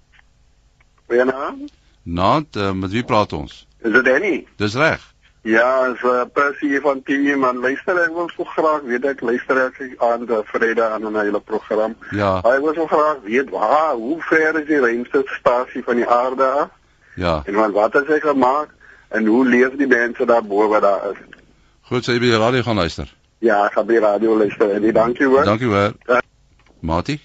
Goeienaand. 1.07 1.71
Naand, 2.03 2.57
uh, 2.57 2.73
met 2.73 2.91
wie 2.91 3.05
praat 3.05 3.33
ons? 3.33 3.67
Is 3.79 3.93
dit 3.93 4.05
Danny? 4.05 4.35
Dis 4.57 4.75
reg. 4.75 5.05
Ja, 5.43 5.87
is 5.87 6.03
uh, 6.03 6.23
Percy 6.33 6.81
van 6.81 7.03
TV 7.03 7.37
man. 7.37 7.61
Luister, 7.61 7.97
ek 8.03 8.13
wil 8.13 8.29
so 8.35 8.45
graag 8.45 8.83
weet 8.89 9.07
ek 9.09 9.23
luister 9.25 9.57
ek 9.63 9.79
aan 10.05 10.27
die 10.29 10.41
Vrede 10.51 10.85
aan 10.85 11.07
'n 11.09 11.17
hele 11.17 11.41
program. 11.41 11.97
Ja. 12.11 12.43
Ek 12.45 12.61
wil 12.61 12.75
so 12.75 12.87
graag 12.87 13.23
weet 13.25 13.49
waar, 13.51 13.95
hoe 13.95 14.21
ver 14.29 14.61
is 14.61 14.67
die 14.67 14.81
ruimte 14.81 15.23
stasie 15.39 15.85
van 15.85 15.97
die 15.97 16.09
aarde 16.09 16.45
af? 16.45 16.69
Ja. 17.21 17.43
En 17.45 17.55
wat 17.55 17.71
wat 17.71 17.93
het 17.93 18.07
hy 18.07 18.19
gemaak 18.21 18.69
en 19.09 19.27
hoe 19.27 19.45
leef 19.47 19.75
die 19.77 19.87
mense 19.87 20.25
daar 20.25 20.45
bo 20.45 20.69
wat 20.69 20.83
daar 20.83 21.11
is? 21.11 21.19
Goed, 21.91 22.07
sê 22.07 22.15
jy 22.17 22.23
by 22.23 22.31
die 22.31 22.39
radio 22.41 22.63
gaan 22.65 22.81
luister. 22.81 23.11
Ja, 23.45 23.59
ek 23.67 23.75
gaan 23.77 23.87
by 23.89 23.99
die 23.99 24.05
radio 24.05 24.37
luister. 24.41 24.71
En 24.73 24.87
dankie 24.97 25.27
hoor. 25.27 25.45
Dankie 25.45 25.69
hoor. 25.69 25.93
Ja. 26.09 26.21
Mati? 26.81 27.19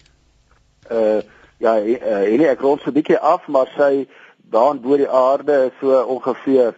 Uh 0.91 1.21
ja, 1.63 1.77
uh, 1.79 2.17
Henie 2.27 2.49
ek 2.51 2.59
rond 2.59 2.81
so 2.81 2.91
'n 2.91 2.97
bietjie 2.97 3.19
af, 3.19 3.47
maar 3.47 3.71
sy 3.77 4.07
daan 4.51 4.81
bo 4.81 4.97
die 4.99 5.07
aarde 5.09 5.55
is 5.69 5.79
so 5.79 6.01
ongeveer 6.15 6.75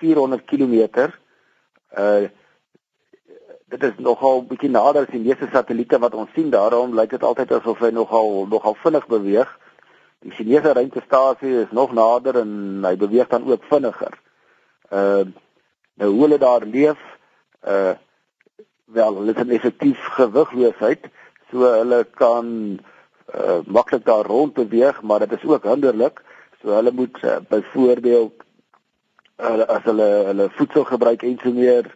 400 0.00 0.44
km. 0.48 1.10
Uh 1.92 2.24
dit 3.68 3.82
is 3.82 3.98
nogal 3.98 4.44
bietjie 4.48 4.70
nader 4.70 5.02
as 5.02 5.12
die 5.12 5.20
meeste 5.20 5.48
satelliete 5.52 5.98
wat 5.98 6.14
ons 6.14 6.32
sien. 6.34 6.48
Daarom 6.50 6.94
lyk 6.96 7.10
dit 7.10 7.22
altyd 7.22 7.52
asof 7.52 7.84
hy 7.84 7.90
nogal 7.90 8.46
nogal 8.48 8.76
vinnig 8.80 9.06
beweeg. 9.06 9.58
Die 10.24 10.32
Chinese 10.32 10.72
ruimtestasie 10.72 11.60
is 11.60 11.72
nog 11.76 11.90
nader 11.92 12.38
en 12.40 12.84
hy 12.86 12.94
beweeg 12.96 13.28
dan 13.28 13.44
ook 13.44 13.64
vinniger. 13.68 14.14
Uh 14.88 15.26
nou 16.00 16.08
hoe 16.10 16.22
hulle 16.22 16.38
daar 16.40 16.64
leef, 16.66 17.00
uh 17.68 17.92
wel, 18.84 19.18
hulle 19.20 19.34
'n 19.44 19.50
effektief 19.50 20.00
gewigloosheid, 20.16 21.04
so 21.50 21.68
hulle 21.68 22.04
kan 22.04 22.46
uh 23.34 23.58
maklik 23.66 24.04
daar 24.04 24.24
rond 24.24 24.54
beweeg, 24.54 25.02
maar 25.02 25.18
dit 25.26 25.32
is 25.32 25.44
ook 25.44 25.68
hinderlik. 25.68 26.22
So 26.62 26.72
hulle 26.72 26.92
moet 26.92 27.20
uh, 27.22 27.36
byvoorbeeld 27.48 28.32
uh, 29.40 29.60
as 29.76 29.84
hulle 29.84 30.08
hulle 30.30 30.48
voedsel 30.50 30.84
gebruik 30.84 31.22
en 31.22 31.38
so 31.42 31.52
meer 31.52 31.94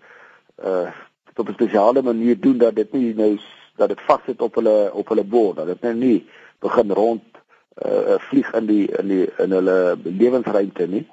uh 0.65 0.93
op 1.37 1.49
'n 1.49 1.53
spesiale 1.53 2.03
manier 2.03 2.41
doen 2.41 2.59
dat 2.59 2.75
dit 2.75 2.93
nie 2.93 3.15
nou 3.15 3.39
dat 3.77 3.89
dit 3.89 4.01
vassit 4.01 4.43
op 4.43 4.55
hulle 4.55 4.91
op 4.93 5.09
hulle 5.09 5.25
bord, 5.25 5.57
dat 5.57 5.67
dit 5.67 5.81
nou 5.81 5.95
nie 5.95 6.29
begin 6.59 6.93
rond 6.93 7.38
uh 7.87 8.19
vlieg 8.19 8.53
in 8.55 8.67
die 8.67 8.87
in 8.99 9.09
die 9.09 9.27
in 9.39 9.53
hulle 9.53 9.99
lewensruimte 10.03 10.87
nie. 10.87 11.05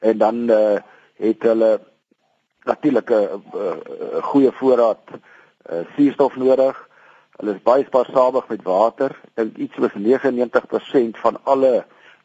En 0.00 0.18
dan 0.18 0.50
uh 0.50 0.78
het 1.16 1.42
hulle 1.42 1.80
natuurlik 2.64 3.10
'n 3.10 3.42
goeie 4.22 4.52
voorraad 4.52 5.04
uh 5.70 5.84
suurstof 5.96 6.36
nodig. 6.36 6.88
Hulle 7.36 7.54
is 7.54 7.62
baie 7.62 7.84
spaarsamig 7.84 8.48
met 8.48 8.62
water. 8.62 9.20
Dink 9.34 9.56
iets 9.56 9.74
soos 9.74 9.94
99% 9.94 11.18
van 11.18 11.38
alle 11.44 11.84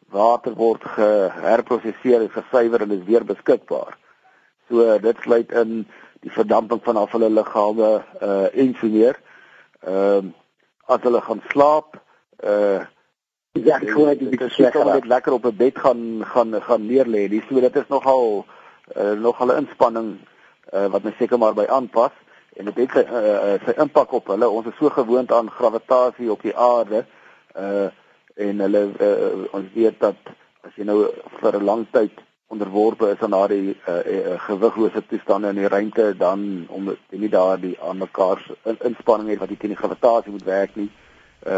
water 0.09 0.53
word 0.55 0.83
geherproseseer 0.83 2.21
en 2.21 2.29
gesuiwer 2.31 2.81
en 2.81 2.91
is 2.91 3.05
weer 3.05 3.25
beskikbaar. 3.25 3.97
So 4.69 4.99
dit 4.99 5.17
sluit 5.21 5.51
in 5.51 5.87
die 6.19 6.31
verdamping 6.31 6.83
van 6.83 6.97
af 6.97 7.11
hulle 7.11 7.29
liggame 7.29 8.03
uh 8.21 8.47
en 8.53 8.75
so 8.79 8.87
meer. 8.87 9.19
Ehm 9.79 10.25
uh, 10.25 10.33
as 10.87 11.01
hulle 11.03 11.21
gaan 11.21 11.41
slaap, 11.51 11.97
uh 12.43 12.85
ja, 13.65 13.77
ek 13.81 13.91
hoor 13.95 14.15
dit 14.17 14.41
is 14.41 14.57
lekker 14.57 14.81
om 14.83 14.91
net 14.91 15.05
lekker 15.05 15.33
op 15.33 15.45
'n 15.45 15.55
bed 15.57 15.77
gaan 15.79 16.01
gaan 16.25 16.61
gaan 16.61 16.87
neerlê. 16.87 17.27
Dis 17.29 17.47
so 17.49 17.59
dit 17.59 17.75
is 17.75 17.87
nogal 17.87 18.45
uh, 18.95 19.11
nogal 19.11 19.47
'n 19.47 19.57
inspanning 19.63 20.17
uh, 20.73 20.85
wat 20.85 21.03
mens 21.03 21.17
seker 21.17 21.37
maar 21.37 21.53
by 21.53 21.65
aanpas 21.65 22.11
en 22.53 22.65
dit 22.65 22.77
het 22.77 22.91
sy 22.91 23.03
uh, 23.13 23.55
sy 23.65 23.73
impak 23.81 24.11
op 24.11 24.27
hulle. 24.27 24.49
Ons 24.49 24.67
is 24.67 24.77
so 24.79 24.89
gewoond 24.89 25.31
aan 25.31 25.49
gravitasie 25.49 26.31
op 26.31 26.41
die 26.41 26.55
aarde 26.55 27.05
uh 27.55 27.89
en 28.37 28.59
hulle 28.59 28.81
uh, 29.01 29.49
ons 29.51 29.65
weet 29.73 29.99
dat 29.99 30.19
as 30.61 30.75
jy 30.75 30.83
nou 30.85 31.09
vir 31.41 31.57
'n 31.57 31.63
lang 31.63 31.87
tyd 31.91 32.13
onderworpe 32.47 33.09
is 33.09 33.21
aan 33.21 33.31
daardie 33.31 33.77
uh, 33.89 33.95
uh, 34.05 34.39
gewiglose 34.39 35.01
toestande 35.07 35.49
in 35.49 35.55
die 35.55 35.67
ruimte 35.67 36.17
dan 36.17 36.65
om 36.69 36.95
jy 37.09 37.17
nie 37.17 37.29
daardie 37.29 37.77
aan 37.81 37.97
mekaar 37.97 38.39
in, 38.63 38.77
inspanning 38.79 39.29
het 39.29 39.39
wat 39.39 39.49
jy 39.49 39.57
teen 39.57 39.73
die 39.73 39.81
gravitasie 39.81 40.31
moet 40.31 40.43
werk 40.43 40.75
nie 40.75 40.85
uh, 40.85 41.06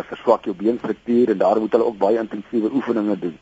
verswak 0.09 0.45
jou 0.45 0.55
beenstruktuur 0.55 1.29
en 1.29 1.37
daar 1.37 1.59
moet 1.59 1.71
hulle 1.71 1.85
ook 1.85 1.97
baie 1.97 2.19
intensiewe 2.19 2.69
oefeninge 2.73 3.19
doen. 3.19 3.37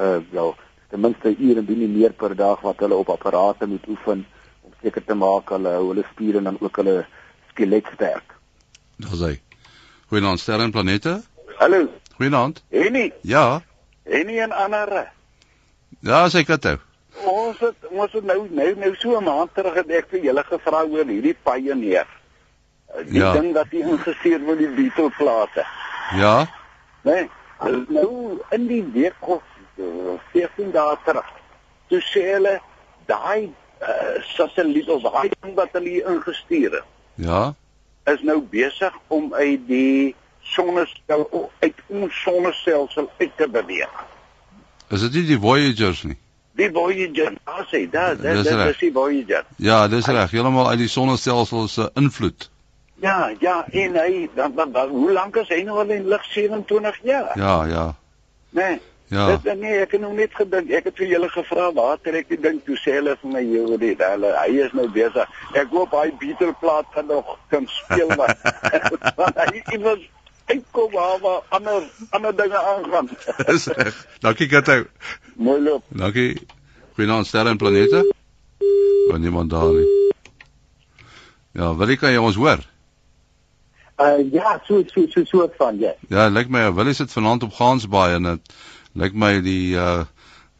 Uh 0.00 0.18
wel, 0.30 0.54
ten 0.88 1.00
minste 1.00 1.28
'n 1.28 1.36
uur 1.38 1.56
en 1.56 1.64
nie 1.68 1.88
meer 1.88 2.12
per 2.12 2.36
dag 2.36 2.60
wat 2.60 2.78
hulle 2.78 2.94
op 2.94 3.08
apparate 3.08 3.66
moet 3.66 3.88
oefen 3.88 4.26
om 4.60 4.72
seker 4.82 5.04
te 5.04 5.14
maak 5.14 5.48
hulle 5.48 5.68
hou 5.68 5.88
hulle 5.88 6.04
spiere 6.12 6.38
en 6.38 6.44
dan 6.44 6.60
ook 6.60 6.76
hulle 6.76 7.06
skelet 7.48 7.86
sterk. 7.94 8.34
Dis 8.96 9.20
hy. 9.20 9.40
Goeienaand 10.06 10.40
sterre 10.40 10.62
en 10.62 10.70
planete. 10.70 11.22
Hallo. 11.56 11.88
Goeienaand. 12.16 12.62
Enie. 12.68 13.12
Ja. 13.22 13.62
Enie 14.04 14.40
en 14.40 14.52
ander. 14.52 15.12
Ja, 16.00 16.28
sê 16.28 16.44
Kato. 16.44 16.76
Ons 17.24 17.58
het 17.58 17.88
ons 17.90 18.12
het 18.12 18.24
nou 18.24 18.46
nou 18.50 18.74
nou 18.76 18.94
so 18.94 19.18
'n 19.18 19.24
maand 19.24 19.54
terug 19.54 19.74
het 19.74 19.90
ek 19.90 20.06
vir 20.10 20.20
julle 20.20 20.44
gevra 20.44 20.84
oor 20.84 21.06
hierdie 21.06 21.36
Pioneer. 21.42 22.06
Die 23.06 23.18
Ja. 23.20 23.32
ding 23.32 23.52
wat 23.54 23.66
hy 23.70 23.76
ingestuur 23.86 24.40
met 24.40 24.58
die 24.58 24.68
Beatle 24.68 25.10
plate. 25.18 25.66
Ja. 26.18 26.46
Nee, 27.02 27.28
nou 27.88 28.40
in 28.50 28.66
die 28.66 28.82
week 28.92 29.14
of 29.20 29.42
uh, 29.78 30.16
14 30.32 30.70
dae 30.74 30.96
terug. 31.04 31.28
Toe 31.88 32.00
sê 32.02 32.24
hulle 32.32 32.56
daai 33.06 33.48
uh, 33.82 34.18
satelliet 34.34 34.88
of 34.88 35.02
daai 35.02 35.30
ding 35.40 35.54
wat 35.54 35.68
hulle 35.72 36.02
ingestuur 36.04 36.70
het, 36.72 36.84
Ja. 37.14 37.54
is 38.04 38.22
nou 38.22 38.40
besig 38.50 38.92
om 39.08 39.34
uit 39.34 39.66
die 39.68 40.14
sonnestelsel 40.42 41.50
uit 41.60 41.74
ons 41.86 42.22
sonnestelsel 42.22 43.10
uit 43.18 43.36
te 43.36 43.48
beweeg. 43.48 44.04
Is 44.90 45.00
dit 45.06 45.12
nie 45.20 45.26
die 45.34 45.38
Voyagers 45.38 46.02
nie? 46.02 46.16
Die 46.58 46.70
Voyager, 46.74 47.36
daar 47.46 47.66
sê, 47.70 47.84
daar, 47.90 48.16
Dis 48.20 48.42
dis 48.48 48.78
die 48.78 48.90
Voyager. 48.92 49.44
Ja, 49.56 49.88
dis 49.88 50.06
reg. 50.06 50.30
Heeltemal 50.30 50.68
uit 50.68 50.78
die 50.82 50.88
sonnestelsel 50.88 51.68
se 51.68 51.90
invloed. 51.94 52.50
Ja, 53.00 53.32
ja, 53.40 53.66
en 53.70 53.96
hy 53.96 54.28
dan, 54.34 54.54
dan, 54.54 54.72
dan 54.72 54.88
hoe 54.88 55.12
lank 55.12 55.36
is 55.40 55.48
hy 55.48 55.62
nou 55.64 55.78
al 55.80 55.92
in 55.94 56.08
lig 56.08 56.24
27 56.34 57.00
jaar? 57.02 57.32
Ja, 57.38 57.64
ja. 57.64 57.94
Nee. 58.50 58.80
Ja. 59.10 59.24
Dit 59.26 59.58
nee, 59.58 59.78
ek 59.82 59.90
het 59.96 60.00
nog 60.00 60.12
net 60.14 60.34
gedink. 60.38 60.68
Ek 60.70 60.84
het 60.86 60.94
vir 61.00 61.08
julle 61.10 61.28
gevra 61.32 61.72
waar 61.74 61.96
trek 61.98 62.28
die 62.30 62.38
ding 62.38 62.60
toe 62.62 62.76
sê 62.78 62.92
hulle 63.00 63.16
vir 63.18 63.32
my 63.32 63.42
joh, 63.42 63.72
dit 63.82 64.04
hulle 64.06 64.30
hy 64.36 64.60
is 64.62 64.76
nou 64.78 64.86
besig. 64.94 65.32
Ek 65.58 65.72
hoop 65.74 65.96
hy 65.98 66.12
Beatle 66.20 66.52
plaat 66.60 66.86
kan 66.94 67.08
nog 67.10 67.32
kan 67.50 67.66
speel 67.72 68.12
maar 68.20 68.36
want 69.18 69.40
hy 69.42 69.64
iewers 69.74 70.06
uitkom 70.46 70.94
waar 70.94 71.18
waar 71.24 71.42
ander 71.58 71.90
ander 72.14 72.36
dinge 72.38 72.62
aangaan. 72.74 73.10
Dis 73.50 73.66
reg. 73.80 73.98
Dankie 74.22 74.46
Kato. 74.52 74.84
Mooi 75.34 75.58
loop. 75.64 75.90
Dankie. 75.90 76.36
Goeienaand 76.94 77.26
sterre 77.26 77.50
en 77.50 77.58
planete. 77.58 78.04
Kan 79.08 79.26
niemand 79.26 79.50
daar 79.50 79.72
nie. 79.74 79.88
Ja, 81.58 81.74
wil 81.74 81.90
jy 81.90 81.98
kan 81.98 82.14
jy 82.14 82.22
ons 82.22 82.38
hoor? 82.38 82.62
Uh 84.00 84.32
ja, 84.32 84.60
so 84.66 84.82
so 84.94 85.04
so 85.12 85.24
soort 85.24 85.56
van 85.58 85.78
ja. 85.78 85.92
Ja, 86.08 86.28
lyk 86.32 86.48
my 86.48 86.62
Willie 86.72 86.94
sit 86.96 87.12
vanaand 87.12 87.42
op 87.42 87.52
Gansbaai 87.52 88.14
en 88.14 88.22
dit 88.22 88.52
lyk 88.92 89.12
my 89.14 89.40
die 89.44 89.74
uh 89.76 90.04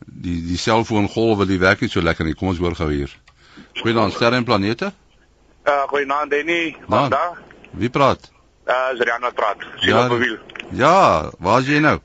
die 0.06 0.36
die 0.46 0.58
selfoongolwe 0.58 1.46
die 1.46 1.58
werk 1.60 1.80
nie 1.80 1.88
so 1.92 2.00
lekker 2.02 2.24
nie. 2.24 2.34
Kom 2.34 2.48
ons 2.52 2.58
hoor 2.58 2.74
gou 2.76 2.90
hier. 2.90 3.12
Goeienaand 3.80 4.12
sterre 4.12 4.36
en 4.36 4.44
planete. 4.44 4.92
Uh 5.64 5.82
goeienaand 5.92 6.30
Denny. 6.30 6.76
Naand. 6.86 7.14
Vandag 7.14 7.40
Wie 7.72 7.90
praat? 7.90 8.30
uh 8.66 8.92
is 8.94 9.00
Rian 9.00 9.20
wat 9.20 9.34
praat. 9.34 9.64
Sien 9.80 9.88
Ja, 9.94 10.04
op 10.04 10.10
die 10.10 10.18
wiel. 10.18 10.38
Ja, 10.70 11.30
waar 11.38 11.60
is 11.60 11.66
jy 11.66 11.78
nou? 11.80 11.98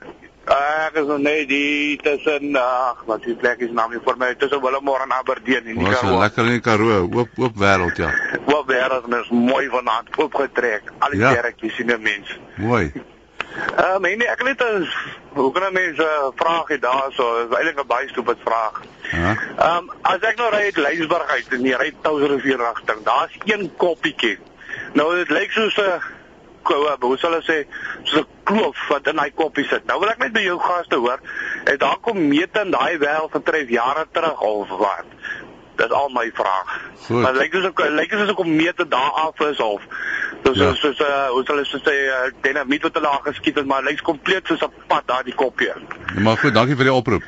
Uh, 0.46 0.86
ek 0.88 0.94
is 1.02 1.08
nog 1.10 1.20
net 1.26 1.48
die 1.50 1.98
tussen 2.06 2.54
uh 2.56 2.92
wat 3.10 3.24
die 3.26 3.34
plek 3.36 3.60
is 3.66 3.72
naam 3.74 3.90
nie 3.92 4.00
vir 4.06 4.18
my 4.22 4.28
tussen 4.38 4.62
Willemore 4.62 5.04
en 5.08 5.12
Aberdeen 5.16 5.66
in 5.66 5.80
die 5.80 5.86
Was 5.88 6.00
Karoo. 6.00 6.20
lekker 6.22 6.46
in 6.46 6.52
die 6.52 6.62
Karoo, 6.62 7.00
oop 7.18 7.30
oop 7.42 7.56
wêreld 7.58 7.98
ja. 7.98 8.12
Wat 8.46 8.66
wêreld 8.70 9.08
mens 9.10 9.30
mooi 9.30 9.66
vanaand 9.74 10.10
oopgetrek. 10.18 10.92
Al 11.00 11.10
die 11.16 11.20
Ja. 11.20 11.34
kerkies 11.34 11.76
sien 11.76 11.90
'n 11.92 12.02
mens. 12.02 12.38
Mooi. 12.58 12.92
Uh 13.80 13.98
my 14.00 14.14
nee, 14.16 14.28
ek 14.28 14.38
het 14.44 14.48
net 14.48 14.62
'n 14.62 14.88
hoe 15.34 15.52
kan 15.52 15.64
'n 15.66 15.74
mens 15.74 15.98
'n 15.98 16.02
uh, 16.02 16.30
vraag 16.36 16.68
hê 16.70 16.78
daarso? 16.80 17.26
Is 17.50 17.58
eintlik 17.58 17.80
'n 17.82 17.88
baie 17.88 18.08
stupid 18.08 18.38
vraag. 18.46 18.82
Ja. 19.12 19.34
Ehm 19.58 19.78
um, 19.78 19.92
as 20.02 20.20
ek 20.22 20.38
nou 20.38 20.50
ry 20.52 20.62
uit 20.70 20.78
Lensburg 20.78 21.28
uit 21.30 21.48
en 21.52 21.62
jy 21.66 21.76
ry 21.76 21.94
Touwsrivier 22.02 22.58
rigting, 22.58 23.04
daar's 23.04 23.34
een 23.46 23.72
koppietjie. 23.78 24.38
Nou 24.94 25.16
dit 25.16 25.30
lyk 25.30 25.52
soos 25.52 25.78
'n 25.78 26.02
ko- 26.66 26.98
hoe 27.08 27.18
sal 27.22 27.36
ek 27.38 27.44
sê, 27.48 27.58
so 28.04 28.20
'n 28.20 28.28
kloof 28.50 28.88
wat 28.90 29.08
in 29.08 29.16
daai 29.22 29.32
koppie 29.32 29.66
sit. 29.70 29.86
Nou 29.88 30.00
wil 30.00 30.10
ek 30.10 30.20
net 30.20 30.34
by 30.34 30.42
jou 30.44 30.60
gaste 30.60 30.96
hoor, 30.96 31.20
het 31.66 31.80
daar 31.80 31.98
kom 32.02 32.28
meet 32.28 32.58
in 32.64 32.72
daai 32.72 32.98
wel 32.98 33.30
getref 33.34 33.70
jare 33.70 34.06
terug 34.12 34.42
of 34.42 34.70
wat? 34.70 35.06
Dis 35.78 35.92
al 35.92 36.10
my 36.10 36.32
vraag. 36.34 36.70
Goed. 37.08 37.22
Maar 37.22 37.34
lyk 37.36 37.54
soos 37.54 37.66
ek 37.66 37.80
lyk 37.92 38.12
soos 38.12 38.30
ek 38.32 38.40
om 38.40 38.56
meet 38.56 38.78
daar 38.90 39.12
af 39.28 39.40
is 39.50 39.60
of 39.60 39.82
soos 40.44 40.58
Ja. 40.58 40.64
ja. 40.64 40.74
soos 40.74 41.00
uh, 41.00 41.28
hoe 41.36 41.44
sal 41.46 41.60
ek 41.60 41.68
sê 41.68 41.96
uh, 42.08 42.32
dinamiet 42.42 42.82
wat 42.84 42.94
hulle 42.96 43.08
aangeskiet 43.10 43.56
het, 43.56 43.66
maar 43.66 43.84
lyk 43.84 44.02
kompleet 44.04 44.48
soos 44.48 44.62
'n 44.64 44.72
pad 44.88 45.04
daar 45.08 45.24
die 45.24 45.36
koppie. 45.36 45.72
Maar 46.18 46.38
goed, 46.38 46.54
dankie 46.54 46.76
vir 46.76 46.86
die 46.86 46.94
oproep. 46.94 47.24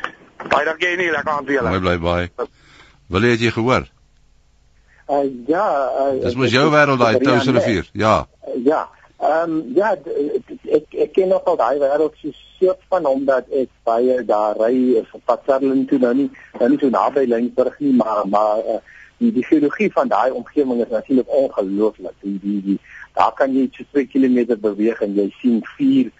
Baie 0.49 0.65
dankie 0.65 0.95
nie, 0.97 1.11
lekker 1.11 1.31
aan 1.31 1.45
vir 1.45 1.53
julle. 1.53 1.69
Mooi 1.69 1.79
bly 1.79 1.97
baie. 1.99 2.31
Wil 3.09 3.21
jy 3.21 3.29
het 3.29 3.39
jy 3.39 3.51
gehoor? 3.51 3.83
Uh 5.09 5.23
ja, 5.47 5.67
uh 5.99 6.21
Dis 6.23 6.35
mos 6.35 6.51
jou 6.51 6.69
wêreld 6.71 6.99
daai 6.99 7.19
Touwsrivier. 7.23 7.85
Ja. 7.93 8.27
Ja. 8.63 8.87
Ehm 9.17 9.51
um, 9.51 9.71
ja, 9.75 9.95
ek 10.77 10.93
ek 10.93 11.13
ken 11.13 11.31
nog 11.33 11.45
al 11.49 11.55
daai 11.57 11.79
wêreld 11.81 12.17
so 12.21 12.29
soort 12.59 12.83
van 12.89 13.05
omdat 13.05 13.47
ek 13.49 13.71
baie 13.83 14.19
daar 14.25 14.59
ry 14.61 15.01
pad 15.25 15.41
Sutherland 15.45 15.87
toe 15.89 15.97
nou 16.03 16.13
nie 16.13 16.29
nou 16.59 16.69
nie 16.69 16.77
so 16.77 16.89
naby 16.93 17.25
Lensburg 17.25 17.79
nie, 17.79 17.95
maar 17.97 18.27
maar 18.29 18.61
uh, 18.61 18.77
die 19.17 19.31
die 19.33 19.45
geologie 19.45 19.89
van 19.91 20.07
daai 20.07 20.31
omgewing 20.31 20.83
is 20.85 20.93
natuurlik 20.93 21.33
ongelooflik. 21.39 22.13
Die 22.21 22.37
die 22.43 22.61
die 22.61 22.77
daar 23.17 23.33
kan 23.33 23.57
jy 23.57 23.65
so 23.73 23.89
2 23.97 24.05
km 24.13 24.59
beweeg 24.61 25.01
en 25.01 25.17
jy 25.17 25.27
sien 25.41 25.59
vier 25.77 26.13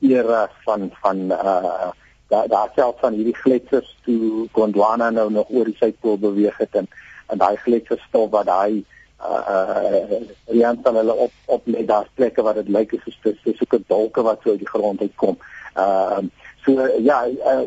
eras 0.00 0.54
van 0.64 0.90
van 1.02 1.26
uh 1.32 1.90
daar 2.28 2.48
daar 2.48 2.70
self 2.74 3.00
van 3.00 3.12
hierdie 3.18 3.36
gletsers 3.36 3.96
toe 4.04 4.46
Gondwana 4.52 5.10
nou 5.10 5.30
nog 5.30 5.50
oor 5.50 5.64
die 5.64 5.76
suidpool 5.76 6.18
beweeg 6.18 6.56
het 6.58 6.74
en 6.74 6.88
en 7.26 7.38
daai 7.38 7.56
gletserstof 7.56 8.30
wat 8.30 8.46
daai 8.46 8.84
uh 9.24 9.42
uh 9.56 10.20
Rian 10.46 10.80
sal 10.82 10.94
hulle 11.00 11.14
op 11.26 11.32
op 11.56 11.66
lê 11.66 11.84
daar's 11.84 12.08
plekke 12.14 12.42
waar 12.42 12.54
dit 12.60 12.68
lyk 12.68 12.90
dis 12.90 13.18
dis 13.22 13.58
so 13.58 13.76
'n 13.76 13.84
dolke 13.88 14.22
wat 14.22 14.40
so 14.42 14.50
uit 14.50 14.58
die 14.58 14.72
grond 14.74 15.00
uitkom. 15.00 15.36
Ehm 15.74 16.24
uh, 16.24 16.42
so 16.64 16.80
ja, 17.04 17.18
uh, 17.28 17.64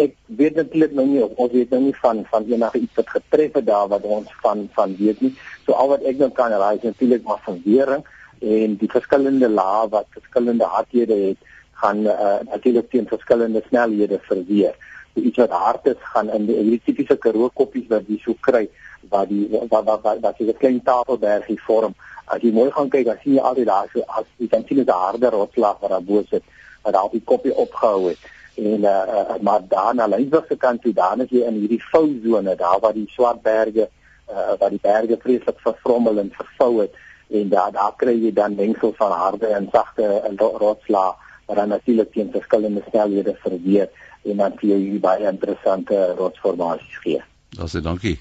ek, 0.00 0.14
weet 0.26 0.56
natuurlik 0.56 0.92
nou 0.96 1.06
nie 1.06 1.22
of 1.24 1.32
ons 1.36 1.52
weet 1.52 1.70
nou 1.70 1.80
nie 1.86 1.96
van 2.00 2.24
van 2.30 2.46
enige 2.48 2.78
iets 2.78 3.00
wat 3.00 3.10
getref 3.16 3.58
het 3.58 3.66
daar 3.66 3.88
wat 3.88 4.02
ons 4.02 4.30
van 4.42 4.68
van 4.76 4.96
weet 4.96 5.20
nie. 5.20 5.34
So 5.66 5.72
al 5.72 5.88
wat 5.88 6.06
ek 6.08 6.20
nou 6.22 6.30
kan 6.30 6.52
raai 6.52 6.76
is 6.76 6.86
natuurlik 6.88 7.24
maar 7.24 7.42
van 7.44 7.60
wering 7.64 8.04
en 8.40 8.76
die 8.80 8.90
verskillende 8.90 9.48
lae 9.48 9.88
wat 9.88 10.08
verskillende 10.16 10.64
hardhede 10.64 11.18
het 11.28 11.52
gaan 11.82 12.00
uh, 12.06 12.40
natuurlik 12.48 12.90
teen 12.90 13.06
verskillende 13.08 13.62
snelhede 13.68 14.18
verweer. 14.22 14.74
So 15.14 15.20
iets 15.20 15.38
wat 15.44 15.50
hard 15.50 15.86
is 15.86 16.08
gaan 16.14 16.30
in 16.30 16.46
die, 16.46 16.56
die 16.70 16.80
tipiese 16.84 17.16
Karoo 17.16 17.50
koppies 17.54 17.88
wat 17.92 18.08
jy 18.08 18.18
so 18.24 18.36
kry 18.40 18.66
waar 19.10 19.26
die 19.28 19.48
wat 19.70 19.84
wat 19.84 20.02
wat 20.02 20.20
wat 20.20 20.38
jy 20.38 20.46
'n 20.48 20.56
klein 20.58 20.82
tafelbergie 20.82 21.60
vorm. 21.66 21.94
As 22.26 22.40
jy 22.42 22.52
mooi 22.52 22.70
gaan 22.70 22.88
kyk, 22.88 23.04
dan 23.06 23.18
sien 23.22 23.34
jy 23.34 23.40
altyd 23.40 23.66
daar 23.66 23.88
so 23.92 24.00
as 24.06 24.24
jy 24.36 24.48
kan 24.48 24.64
sien 24.68 24.78
'n 24.80 24.88
harde 24.88 25.30
rotslag 25.30 25.80
wat 25.80 25.90
daar 25.90 26.02
bo 26.02 26.22
sit 26.30 26.42
wat 26.82 26.92
daar 26.92 27.10
die 27.10 27.22
koppie 27.24 27.54
opgehou 27.56 28.08
het. 28.08 28.18
En 28.56 28.80
uh, 28.84 28.90
uh, 28.90 29.36
maar 29.40 29.60
daar 29.68 29.94
na 29.94 30.06
Lensburg 30.06 30.46
se 30.48 30.56
kant 30.56 30.82
toe, 30.82 30.92
dan 30.92 31.20
is 31.20 31.30
jy 31.30 31.42
in 31.42 31.54
hierdie 31.54 31.82
vou 31.90 32.20
sone, 32.22 32.56
daar 32.56 32.78
waar 32.80 32.92
die 32.92 33.08
swart 33.10 33.42
berge 33.42 33.88
uh, 34.30 34.52
waar 34.58 34.70
die 34.70 34.80
berge 34.82 35.16
vreeslik 35.20 35.58
vervrommel 35.60 36.18
en 36.18 36.32
vervou 36.32 36.80
het 36.80 36.94
en 37.30 37.48
daar 37.48 37.72
daar 37.72 37.94
kry 37.96 38.14
jy 38.22 38.32
dan 38.32 38.54
mengsel 38.54 38.92
van 38.96 39.12
harde 39.12 39.46
en 39.46 39.68
sagte 39.72 40.02
en 40.28 40.38
ro- 40.38 40.56
rotslag 40.58 41.16
wat 41.46 41.56
dan 41.56 41.68
natuurlik 41.68 42.12
teen 42.12 42.30
verskillende 42.30 42.82
snelhede 42.88 43.34
verweer 43.42 43.88
en 44.24 44.36
dan 44.36 44.52
vir 44.60 44.68
hierdie 44.76 45.00
baie 45.00 45.26
interessante 45.28 46.14
rotsformasies 46.16 46.98
gee. 47.02 47.20
Daar 47.56 47.68
sê 47.68 47.80
dankie. 47.82 48.18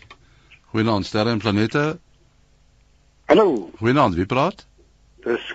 Goeienaand 0.74 1.06
sterre 1.06 1.30
en 1.30 1.38
planete. 1.38 2.00
Hallo, 3.30 3.70
Goeienaand, 3.78 4.16
wie 4.16 4.26
praat? 4.26 4.66
dis 5.24 5.54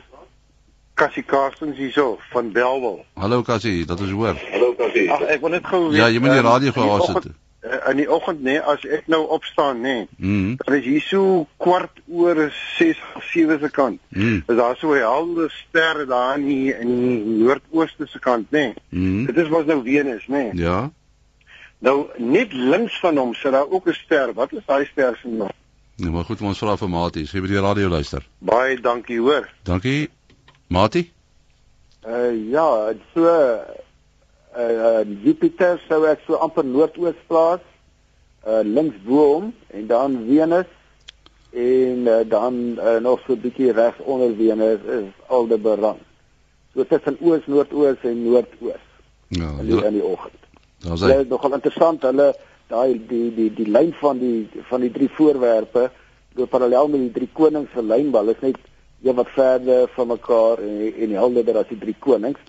Cassie 0.95 1.25
Carstens 1.27 1.77
hierso 1.77 2.19
van 2.31 2.53
Belwel. 2.53 3.05
Hallo 3.19 3.43
Cassie, 3.43 3.85
dat 3.87 4.01
is 4.01 4.11
hoor. 4.11 4.39
Hallo 4.53 4.75
Cassie. 4.79 5.11
Ag 5.13 5.21
ek 5.35 5.41
wil 5.43 5.51
net 5.57 5.67
gou 5.67 5.81
Ja, 5.95 6.07
jy 6.07 6.23
moet 6.23 6.31
die 6.37 6.39
ehm, 6.41 6.47
radio 6.47 6.71
gou 6.73 6.87
afsit. 7.01 7.27
eh, 7.61 7.91
In 7.91 7.97
die 7.99 8.07
oggend 8.11 8.41
nê, 8.41 8.53
nee, 8.55 8.61
as 8.63 8.85
ek 8.87 9.09
nou 9.11 9.25
opstaan 9.35 9.81
nê, 9.83 9.83
nee, 9.83 10.09
Mhm. 10.19 10.55
dan 10.63 10.75
is 10.79 10.85
hier 10.85 11.01
so 11.01 11.47
kwart 11.59 11.99
oor 12.09 12.51
6 12.79 12.99
of 13.17 13.25
7 13.25 13.59
se 13.61 13.71
kant. 13.71 14.01
Mhm. 14.09 14.43
Is 14.47 14.57
daar 14.57 14.77
so 14.77 14.93
'n 14.95 14.99
helder 15.03 15.51
ster 15.51 16.07
daar 16.07 16.39
in 16.39 16.47
die, 16.47 16.73
in 16.79 16.87
die 16.87 17.25
noordooste 17.45 18.07
se 18.07 18.19
kant 18.19 18.47
nê. 18.51 18.51
Nee. 18.51 18.75
Mhm. 18.91 19.25
Dit 19.27 19.37
is 19.37 19.49
mos 19.49 19.65
nou 19.67 19.83
Venus 19.83 20.23
nê. 20.29 20.31
Nee. 20.31 20.51
Ja. 20.55 20.91
Nou 21.79 22.07
net 22.17 22.53
links 22.53 22.99
van 23.01 23.17
hom 23.17 23.35
sit 23.35 23.53
daar 23.53 23.71
ook 23.71 23.87
'n 23.89 23.93
ster. 23.93 24.33
Wat 24.35 24.53
is 24.53 24.67
daai 24.67 24.85
ster 24.85 25.19
se 25.23 25.29
naam? 25.29 25.55
Nee, 25.97 26.11
maar 26.11 26.25
goed, 26.25 26.41
ons 26.41 26.59
vra 26.59 26.77
vir 26.77 26.89
Matie. 26.89 27.27
Sy 27.27 27.41
by 27.41 27.47
die 27.47 27.61
radio 27.61 27.89
luister. 27.89 28.27
Baie 28.39 28.81
dankie 28.81 29.19
hoor. 29.21 29.49
Dankie. 29.63 30.11
Matie? 30.69 31.13
Uh 32.07 32.51
ja, 32.51 32.93
so 33.15 33.21
uh, 33.21 33.59
uh 34.59 35.03
Jupiter 35.25 35.81
sou 35.89 36.05
ek 36.07 36.21
so 36.27 36.35
amper 36.35 36.65
noordoos 36.65 37.19
plaas. 37.27 37.61
Uh 38.47 38.61
links 38.65 38.97
bo 39.05 39.25
hom 39.33 39.55
en 39.67 39.87
dan 39.87 40.25
Venus 40.27 40.67
en 41.51 42.07
uh, 42.07 42.21
dan 42.29 42.55
uh, 42.79 42.97
nog 43.03 43.21
so 43.27 43.33
'n 43.33 43.41
bietjie 43.41 43.73
regs 43.73 43.99
onder 43.99 44.35
Venus 44.37 44.81
is 44.83 45.11
Aldebaran. 45.27 45.99
So 46.75 46.85
tussen 46.85 47.17
oos, 47.21 47.47
noordoos 47.47 47.97
en 48.03 48.23
noordoos 48.23 48.85
Ja, 49.29 49.51
in 49.61 49.67
die, 49.67 49.85
in 49.85 49.93
die 49.93 50.05
oggend. 50.05 50.48
Daar 50.79 50.97
Dit 50.97 51.11
sê. 51.11 51.21
is 51.21 51.29
nogal 51.29 51.53
interessant 51.53 52.03
hulle 52.03 52.35
daai 52.69 53.01
die 53.09 53.35
die 53.35 53.51
die 53.55 53.71
lyn 53.71 53.93
van 54.01 54.19
die 54.19 54.49
van 54.69 54.81
die 54.81 54.93
drie 54.93 55.09
voorwerpe 55.09 55.91
loop 56.35 56.51
parallel 56.51 56.89
met 56.89 57.01
die 57.01 57.13
drie 57.21 57.31
konings 57.33 57.73
se 57.75 57.83
lynbal 57.83 58.29
is 58.29 58.41
net 58.41 58.57
een 59.03 59.15
wat 59.15 59.29
verder 59.35 59.89
van 59.95 60.07
mekaar 60.07 60.59
en 60.59 60.95
en 60.95 61.11
helderder 61.11 61.57
as 61.57 61.69
die 61.69 61.79
drie 61.79 61.97
konings. 61.99 62.41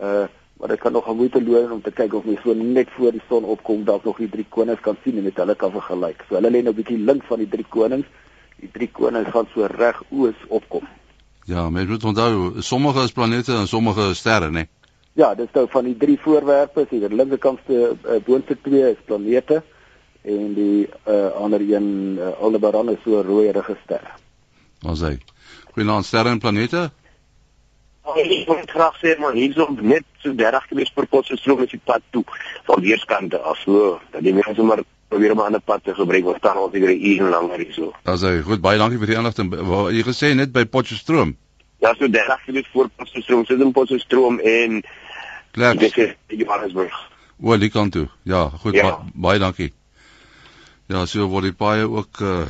Uh 0.00 0.26
maar 0.60 0.68
dit 0.68 0.80
kan 0.80 0.92
nogal 0.92 1.14
moeite 1.14 1.40
loon 1.42 1.70
om 1.72 1.82
te 1.82 1.90
kyk 1.90 2.14
of 2.14 2.24
mens 2.24 2.42
so 2.44 2.52
net 2.52 2.88
voor 2.92 3.12
die 3.12 3.22
son 3.28 3.44
opkom 3.44 3.84
dalk 3.84 4.04
nog 4.04 4.18
die 4.20 4.28
drie 4.28 4.44
konings 4.48 4.80
kan 4.80 4.96
sien 5.04 5.16
en 5.16 5.24
met 5.24 5.36
hulle 5.36 5.54
kan 5.54 5.70
vergelyk. 5.72 6.24
So 6.28 6.34
hulle 6.34 6.50
lê 6.50 6.60
nou 6.62 6.72
'n 6.74 6.76
bietjie 6.76 6.98
links 6.98 7.26
van 7.26 7.38
die 7.38 7.48
drie 7.48 7.64
konings 7.68 8.06
die 8.60 8.70
drie 8.72 8.90
konings 8.92 9.30
gaan 9.30 9.48
so 9.54 9.66
reg 9.66 10.02
oos 10.10 10.36
opkom. 10.48 10.84
Ja, 11.44 11.70
mens 11.70 11.88
moet 11.88 12.04
onthou, 12.04 12.60
sommige 12.60 13.02
is 13.02 13.12
planete 13.12 13.52
en 13.52 13.66
sommige 13.66 14.10
is 14.10 14.18
sterre, 14.18 14.50
né? 14.50 14.50
Nee? 14.50 14.68
Ja, 15.18 15.34
dis 15.34 15.50
nou 15.52 15.66
van 15.70 15.84
die 15.84 15.96
drie 15.98 16.18
voorwerpe, 16.22 16.86
die 16.90 17.02
linkerkantste 17.08 17.80
uh, 17.90 18.18
boonste 18.26 18.56
twee 18.62 18.92
is 18.92 19.00
planete 19.04 19.62
en 20.22 20.54
die 20.54 20.86
uh, 21.08 21.32
ander 21.40 21.60
een 21.60 22.18
uh, 22.18 22.30
Aldebaran 22.38 22.92
is 22.92 23.02
so 23.04 23.22
rooierige 23.24 23.76
ster. 23.84 24.04
Ons 24.86 25.02
sê. 25.02 25.16
Goeienaand 25.74 26.06
sterre 26.06 26.30
en 26.34 26.40
planete. 26.42 26.90
Ek 28.10 28.46
wil 28.48 28.62
graag 28.70 28.96
sê 29.02 29.16
maar 29.20 29.36
hiersom 29.36 29.76
net 29.82 30.06
so 30.22 30.32
30 30.34 30.70
km 30.70 30.94
per 30.94 31.06
Potchefstroom 31.10 31.66
is 31.66 31.74
die 31.74 31.82
pad 31.84 32.02
toe 32.14 32.24
van 32.68 32.80
weerskante 32.82 33.38
af 33.38 33.60
so 33.64 33.98
dat 34.14 34.24
die 34.24 34.34
mense 34.34 34.62
maar 34.62 34.82
probeer 35.10 35.34
om 35.34 35.42
'n 35.42 35.50
ander 35.50 35.60
pad 35.60 35.84
te 35.84 35.94
gebruik 35.94 36.24
wat 36.24 36.36
staan 36.38 36.56
ons 36.56 36.72
hier 36.72 36.90
uur 36.90 37.30
lank 37.30 37.52
hierso. 37.56 37.92
As 38.04 38.22
hy 38.22 38.40
goed 38.42 38.60
baie 38.60 38.78
dankie 38.78 38.98
vir 38.98 39.06
die 39.06 39.16
inligting. 39.16 39.52
Jy 39.96 40.02
gesê 40.02 40.34
net 40.34 40.52
by 40.52 40.64
Potchefstroom. 40.64 41.36
Ja, 41.80 41.94
so 41.94 42.10
30 42.10 42.44
km 42.44 42.62
voor 42.72 42.88
Potchefstroom, 42.96 43.44
sit 43.44 43.60
in 43.60 43.72
Potchefstroom 43.72 44.38
en 44.38 44.82
Klaar. 45.50 45.76
Dit 45.76 45.96
is 45.96 46.14
Johannesburg. 46.26 46.94
O, 47.40 47.56
die 47.58 47.70
kant 47.70 47.92
toe. 47.92 48.08
Ja, 48.22 48.48
goed, 48.62 48.74
ja. 48.74 48.82
Ba 48.82 49.10
baie 49.14 49.40
dankie. 49.42 49.72
Ja, 50.90 51.06
so 51.06 51.26
word 51.30 51.48
die 51.48 51.56
paaie 51.56 51.88
ook 51.88 52.20
uh 52.22 52.44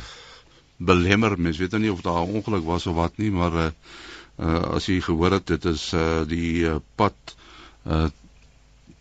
belemmer. 0.81 1.35
Mens 1.37 1.59
weet 1.61 1.75
nou 1.75 1.81
nie 1.81 1.91
of 1.93 2.01
daar 2.01 2.23
'n 2.25 2.37
ongeluk 2.41 2.65
was 2.65 2.87
of 2.87 2.95
wat 2.95 3.17
nie, 3.17 3.31
maar 3.31 3.53
uh 3.53 3.69
uh 4.39 4.75
as 4.75 4.85
jy 4.85 5.01
gehoor 5.01 5.31
het 5.37 5.47
dit 5.47 5.65
is 5.65 5.93
uh 5.93 6.21
die 6.27 6.65
uh, 6.65 6.75
pad 6.95 7.35
uh 7.85 8.09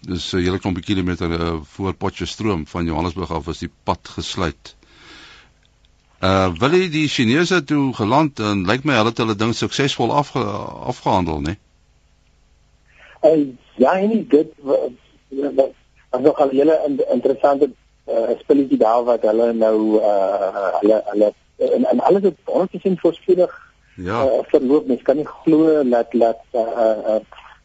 dis 0.01 0.33
'n 0.33 0.37
uh, 0.37 0.45
hele 0.45 0.59
klompie 0.59 0.85
kilometer 0.85 1.31
uh, 1.31 1.61
voor 1.63 1.95
Potchefstroom 1.95 2.67
van 2.67 2.85
Johannesburg 2.85 3.31
af 3.31 3.49
is 3.49 3.59
die 3.59 3.73
pad 3.85 4.09
gesluit. 4.09 4.77
Uh 6.21 6.53
wil 6.61 6.75
jy 6.77 6.89
die 6.93 7.09
Chinese 7.09 7.63
toe 7.65 7.95
geland 7.97 8.41
en 8.45 8.67
lyk 8.69 8.85
my 8.85 8.99
hulle 8.99 9.09
het 9.09 9.21
hulle 9.23 9.37
ding 9.41 9.55
suksesvol 9.57 10.13
afge, 10.13 10.43
afgehandel, 10.93 11.41
né? 11.41 11.55
Uh, 13.25 13.47
ja, 13.81 13.95
en 13.97 14.27
dit 14.29 14.53
was 14.61 16.21
nog 16.21 16.39
al 16.39 16.49
'n 16.53 16.57
hele 16.57 16.77
interessante 17.13 17.71
uh, 18.09 18.37
spelletjie 18.39 18.79
daar 18.79 19.05
wat 19.05 19.23
hulle 19.23 19.53
nou 19.53 19.97
uh 19.97 20.69
hulle 20.81 21.03
hulle 21.07 21.33
en, 21.57 21.85
en 21.85 22.01
alles 22.01 22.23
het 22.23 22.37
100% 22.45 23.01
voorspoedig 23.01 23.73
ja. 23.95 24.25
uh, 24.25 24.41
verloop. 24.53 24.87
Mens 24.87 25.03
kan 25.03 25.17
nie 25.17 25.27
glo 25.27 25.89
dat 25.89 26.13
dat 26.13 26.41
uh, 26.53 26.61
uh, 26.61 27.17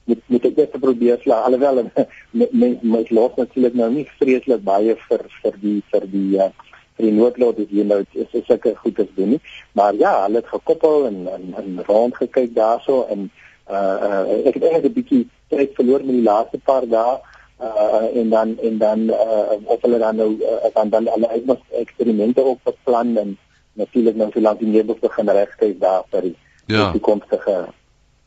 met 0.03 0.19
met 0.25 0.41
dit 0.41 0.71
te 0.71 0.79
probeer 0.79 1.17
sla. 1.21 1.35
Alhoewel 1.35 1.89
mens 2.51 2.77
mens 2.81 3.09
los 3.09 3.35
natuurlik 3.35 3.73
nou 3.73 3.91
nie 3.91 4.07
vreeslik 4.17 4.63
baie 4.63 4.95
vir 5.07 5.25
vir 5.41 5.59
die 5.61 5.81
vir 5.91 6.07
die 6.11 6.37
uh, 6.37 6.49
vir 6.95 7.08
die 7.08 7.15
noodlot 7.15 7.60
is 7.60 7.69
hier 7.69 7.86
nou 7.86 8.01
is 8.12 8.34
is 8.39 8.45
seker 8.47 8.75
goed 8.81 8.99
as 9.03 9.12
doen 9.15 9.36
nie 9.36 9.41
maar 9.79 9.95
ja 9.99 10.13
hulle 10.23 10.41
het 10.41 10.51
gekoppel 10.53 11.08
en 11.12 11.27
en, 11.38 11.53
en 11.62 11.84
rond 11.88 12.15
gekyk 12.15 12.53
daarso 12.55 13.05
en 13.15 13.29
uh, 13.69 13.95
uh 14.08 14.23
ek 14.47 14.60
het 14.60 14.63
eintlik 14.63 14.91
'n 14.91 14.97
bietjie 14.99 15.23
tyd 15.53 15.73
verloor 15.79 16.03
met 16.03 16.15
die 16.19 16.27
laaste 16.29 16.60
paar 16.69 16.88
dae 16.97 17.15
uh 17.62 18.19
en 18.21 18.29
dan 18.29 18.58
en 18.69 18.77
dan 18.77 18.99
uh 19.10 19.58
of 19.65 19.81
hulle 19.81 19.99
dan 19.99 20.15
nou 20.15 20.31
uh, 20.39 20.73
dan 20.73 20.89
dan 20.89 21.08
hulle 21.13 21.31
het 21.31 21.45
nog 21.45 21.62
eksperimente 21.69 22.43
ook 22.43 22.63
beplan 22.63 23.17
en 23.17 23.38
natuurlik 23.73 24.15
nou 24.15 24.31
solank 24.31 24.60
die 24.60 24.67
meubels 24.67 24.99
begin 24.99 25.29
regkry 25.29 25.75
daar 25.79 26.03
vir 26.12 26.21
die 26.21 26.36
ja. 26.67 26.91
toekomstige 26.91 27.65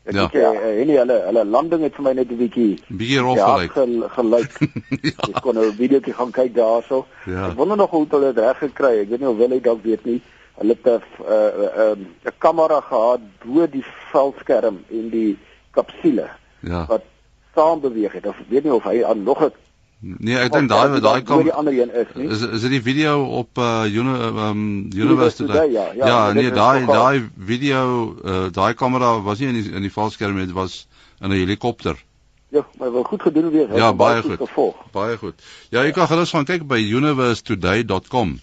Ek 0.09 0.14
ja. 0.16 0.25
dink 0.25 0.38
uh, 0.40 0.53
hulle 0.81 0.94
hulle 1.03 1.16
hulle 1.27 1.44
landing 1.44 1.83
het 1.85 1.97
vir 1.99 2.05
my 2.07 2.12
net 2.16 2.31
'n 2.33 2.38
bietjie 2.40 2.79
bietjie 2.88 3.21
rof 3.21 3.40
gelyk. 3.42 3.75
Ja, 3.77 4.09
gelyk. 4.14 4.55
ja. 5.11 5.27
Ek 5.29 5.42
kon 5.44 5.55
nou 5.55 5.66
'n 5.68 5.77
videoetjie 5.77 6.14
gaan 6.16 6.33
kyk 6.33 6.55
daarso. 6.57 7.05
Ja. 7.27 7.51
Ek 7.51 7.59
wonder 7.61 7.77
nog 7.77 7.90
hoe 7.92 8.07
hulle 8.09 8.33
dit 8.33 8.40
reg 8.44 8.59
gekry. 8.59 8.94
Ek 9.05 9.11
weet 9.12 9.21
nie 9.21 9.29
of 9.29 9.37
hulle 9.37 9.61
dalk 9.61 9.85
weet 9.85 10.05
nie. 10.09 10.23
Hulle 10.62 10.77
het 10.81 10.88
'n 10.88 10.97
'n 10.97 11.03
uh, 11.29 11.53
uh, 11.66 11.92
'n 11.92 12.09
uh, 12.25 12.33
kamera 12.38 12.81
gehad 12.81 13.21
bo 13.44 13.66
die 13.66 13.85
veldskerm 14.12 14.81
en 14.88 15.11
die 15.12 15.37
kapsule. 15.77 16.29
Ja. 16.61 16.87
Wat 16.88 17.05
saam 17.55 17.81
beweeg 17.81 18.12
het. 18.12 18.27
Of 18.27 18.40
weet 18.49 18.64
nie 18.64 18.73
of 18.73 18.88
hy 18.88 19.05
aan 19.05 19.23
nog 19.23 19.44
'n 19.44 19.53
Nee, 20.00 20.37
ek 20.38 20.52
dink 20.54 20.68
daai 20.70 21.00
daai 21.02 21.24
kom 21.26 21.40
die 21.42 21.52
ander 21.52 21.74
een 21.74 21.90
is 21.90 22.11
nie. 22.14 22.28
Is 22.30 22.42
is 22.46 22.62
dit 22.62 22.76
die 22.76 22.82
video 22.82 23.24
op 23.40 23.58
uh 23.58 23.82
uni, 23.90 24.12
um 24.46 24.61
University? 24.94 25.48
Ja, 25.50 25.64
ja, 25.66 25.87
ja 25.94 26.18
nee, 26.32 26.52
daai 26.54 26.87
daai 26.87 27.24
video 27.34 27.80
uh 28.22 28.44
daai 28.54 28.74
kamera 28.78 29.16
was 29.26 29.42
nie 29.42 29.48
in 29.50 29.58
die 29.58 29.72
in 29.72 29.82
die 29.82 29.90
valskerm 29.90 30.38
dit 30.38 30.52
was 30.54 30.87
in 31.20 31.32
'n 31.32 31.40
helikopter. 31.40 31.98
Ja, 32.48 32.62
maar 32.78 32.92
wel 32.92 33.02
goed 33.02 33.22
gedoen 33.22 33.50
weer. 33.50 33.74
Ja, 33.76 33.92
baie 33.92 34.22
goed. 34.22 34.38
Gevolg. 34.38 34.76
Baie 34.92 35.16
goed. 35.16 35.42
Ja, 35.70 35.82
jy 35.82 35.90
kan 35.90 36.06
gerus 36.06 36.30
gaan 36.30 36.46
kyk 36.46 36.66
by 36.66 36.78
universetoday.com 36.78 38.38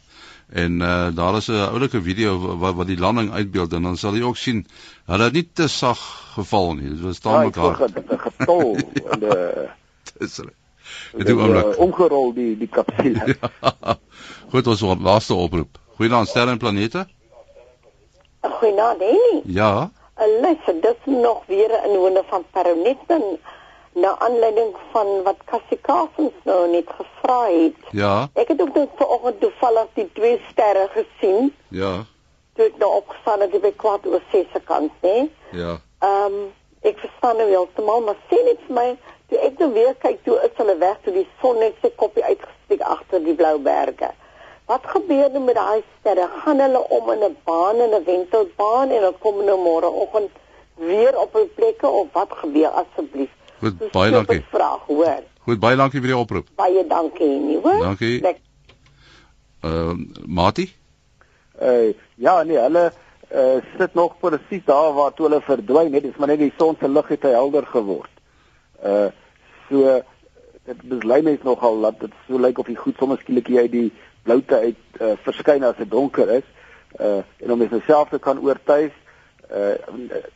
en 0.49 0.81
uh 0.81 1.07
daar 1.15 1.37
is 1.37 1.47
'n 1.47 1.71
oulike 1.71 2.01
video 2.01 2.57
wat 2.57 2.75
wat 2.75 2.87
die 2.87 2.99
landing 2.99 3.31
uitbeeld 3.31 3.73
en 3.73 3.81
dan 3.83 3.97
sal 3.97 4.15
jy 4.15 4.23
ook 4.23 4.37
sien 4.37 4.67
hulle 5.05 5.23
het 5.23 5.33
nie 5.33 5.47
te 5.53 5.67
sag 5.67 6.03
geval 6.35 6.73
nie. 6.75 6.89
Dit 6.89 6.99
was 6.99 7.23
hard. 7.23 7.55
Ja, 7.55 7.87
dit 7.87 8.19
getol 8.27 8.77
en 9.11 9.23
uh 9.23 9.71
dis 10.19 10.37
hulle 10.37 10.51
Dit 11.17 11.27
doen 11.27 11.41
oomblik. 11.41 11.77
Omgerol 11.79 12.33
die 12.33 12.57
die 12.57 12.67
kapsule. 12.67 13.35
ja. 13.35 13.97
Goed, 14.51 14.67
ons 14.67 14.81
op 14.81 15.01
laaste 15.01 15.33
oproep. 15.33 15.77
Goeienaand 15.95 16.27
sterre 16.27 16.51
en 16.51 16.57
planete. 16.57 17.05
Goeienaand, 18.41 18.99
Henny. 18.99 19.41
Ja. 19.45 19.91
Luister, 20.41 20.81
dis 20.81 20.99
nog 21.05 21.43
weer 21.47 21.71
'n 21.71 21.89
inwoner 21.89 22.23
van 22.27 22.43
Paroneten 22.51 23.23
na 23.93 24.19
aanleiding 24.19 24.75
van 24.91 25.07
wat 25.23 25.35
Cassie 25.45 25.79
Carsons 25.81 26.33
nou 26.43 26.69
net 26.69 26.89
gevra 26.97 27.45
het. 27.47 27.75
Ja. 27.91 28.29
Ek 28.33 28.47
het 28.47 28.61
ook 28.61 28.75
net 28.75 28.89
vanoggend 28.95 29.39
toevallig 29.39 29.87
die 29.93 30.09
twee 30.13 30.41
sterre 30.51 30.89
gesien. 30.91 31.53
Ja. 31.67 32.05
Toe 32.53 32.65
ek 32.65 32.77
nou 32.77 32.91
opgestaan 32.95 33.39
het 33.39 33.61
by 33.61 33.71
kwart 33.75 34.07
oor 34.07 34.21
6 34.31 34.45
se 34.51 34.61
kant, 34.63 34.91
hè. 35.01 35.27
Ja. 35.51 35.79
Ehm 35.99 36.33
um, 36.33 36.39
ek 36.85 36.99
verstaan 37.01 37.37
nou 37.37 37.47
heeltemal, 37.49 38.01
maar 38.01 38.17
sê 38.29 38.37
net 38.45 38.59
vir 38.67 38.75
my 38.75 38.89
Toe 39.29 39.39
ek 39.41 39.59
nou 39.59 39.71
weer 39.73 39.95
kyk, 40.01 40.19
toe 40.23 40.37
is 40.45 40.53
hulle 40.59 40.77
weg, 40.77 40.97
toe 41.03 41.13
die 41.13 41.27
son 41.41 41.57
net 41.59 41.77
sy 41.81 41.89
koppie 41.97 42.23
uitgesteek 42.23 42.81
agter 42.85 43.23
die 43.25 43.35
blou 43.37 43.57
berge. 43.59 44.11
Wat 44.69 44.85
gebeur 44.89 45.29
nou 45.33 45.43
met 45.45 45.57
daai 45.57 45.83
sterre? 45.99 46.27
Gaan 46.43 46.61
hulle 46.61 46.81
om 46.97 47.11
in 47.13 47.23
'n 47.23 47.37
baan 47.45 47.81
en 47.85 47.93
'n 47.93 48.03
wentelbaan 48.05 48.89
en 48.89 49.01
dan 49.01 49.17
kom 49.19 49.45
nou 49.45 49.57
môreoggend 49.57 50.31
weer 50.75 51.17
op 51.17 51.33
hul 51.33 51.49
plekke 51.55 51.87
of 51.87 52.07
wat 52.13 52.31
gebeur 52.31 52.69
asseblief? 52.69 53.29
Goed, 53.59 53.75
so, 53.79 53.89
baie 53.91 54.11
dankie. 54.11 54.45
Vraag, 54.49 54.81
hoor. 54.87 55.21
Goed, 55.45 55.59
baie 55.59 55.75
dankie 55.75 55.99
vir 55.99 56.09
die 56.09 56.17
oproep. 56.17 56.47
Baie 56.55 56.87
dankie, 56.87 57.39
nie 57.39 57.59
hoor? 57.61 57.79
Dankie. 57.79 58.21
Ehm 59.61 59.89
uh, 59.89 60.25
Mati? 60.25 60.73
Uh, 61.61 61.93
ja, 62.15 62.43
nee, 62.43 62.57
hulle 62.57 62.91
uh, 63.31 63.61
sit 63.77 63.93
nog 63.93 64.17
presies 64.19 64.65
daar 64.65 64.93
waar 64.93 65.13
toe 65.13 65.29
hulle 65.29 65.41
verdwyn 65.41 65.93
het. 65.93 66.03
Dit 66.03 66.11
is 66.11 66.17
maar 66.17 66.27
net 66.27 66.39
die 66.39 66.53
son 66.57 66.75
se 66.79 66.89
lig 66.89 67.07
het 67.07 67.21
helder 67.21 67.65
geword. 67.65 68.14
Uh 68.85 69.09
so 69.69 70.01
dit 70.65 70.81
beslei 70.89 71.21
mens 71.21 71.41
nogal 71.43 71.81
dat 71.81 71.99
dit 71.99 72.13
so 72.27 72.39
lyk 72.39 72.59
of 72.61 72.69
die 72.69 72.77
goed 72.77 72.97
sommer 72.97 73.17
skielik 73.21 73.49
uit 73.49 73.71
die 73.71 73.91
bloute 74.25 74.55
uit 74.55 75.01
uh, 75.01 75.13
verskyn 75.25 75.63
as 75.63 75.77
dit 75.77 75.89
donker 75.89 76.29
is. 76.29 76.45
Uh 76.99 77.21
en 77.41 77.51
om 77.51 77.63
jouself 77.65 78.09
te 78.09 78.19
kan 78.19 78.39
oortuig 78.39 78.93
uh 79.51 79.75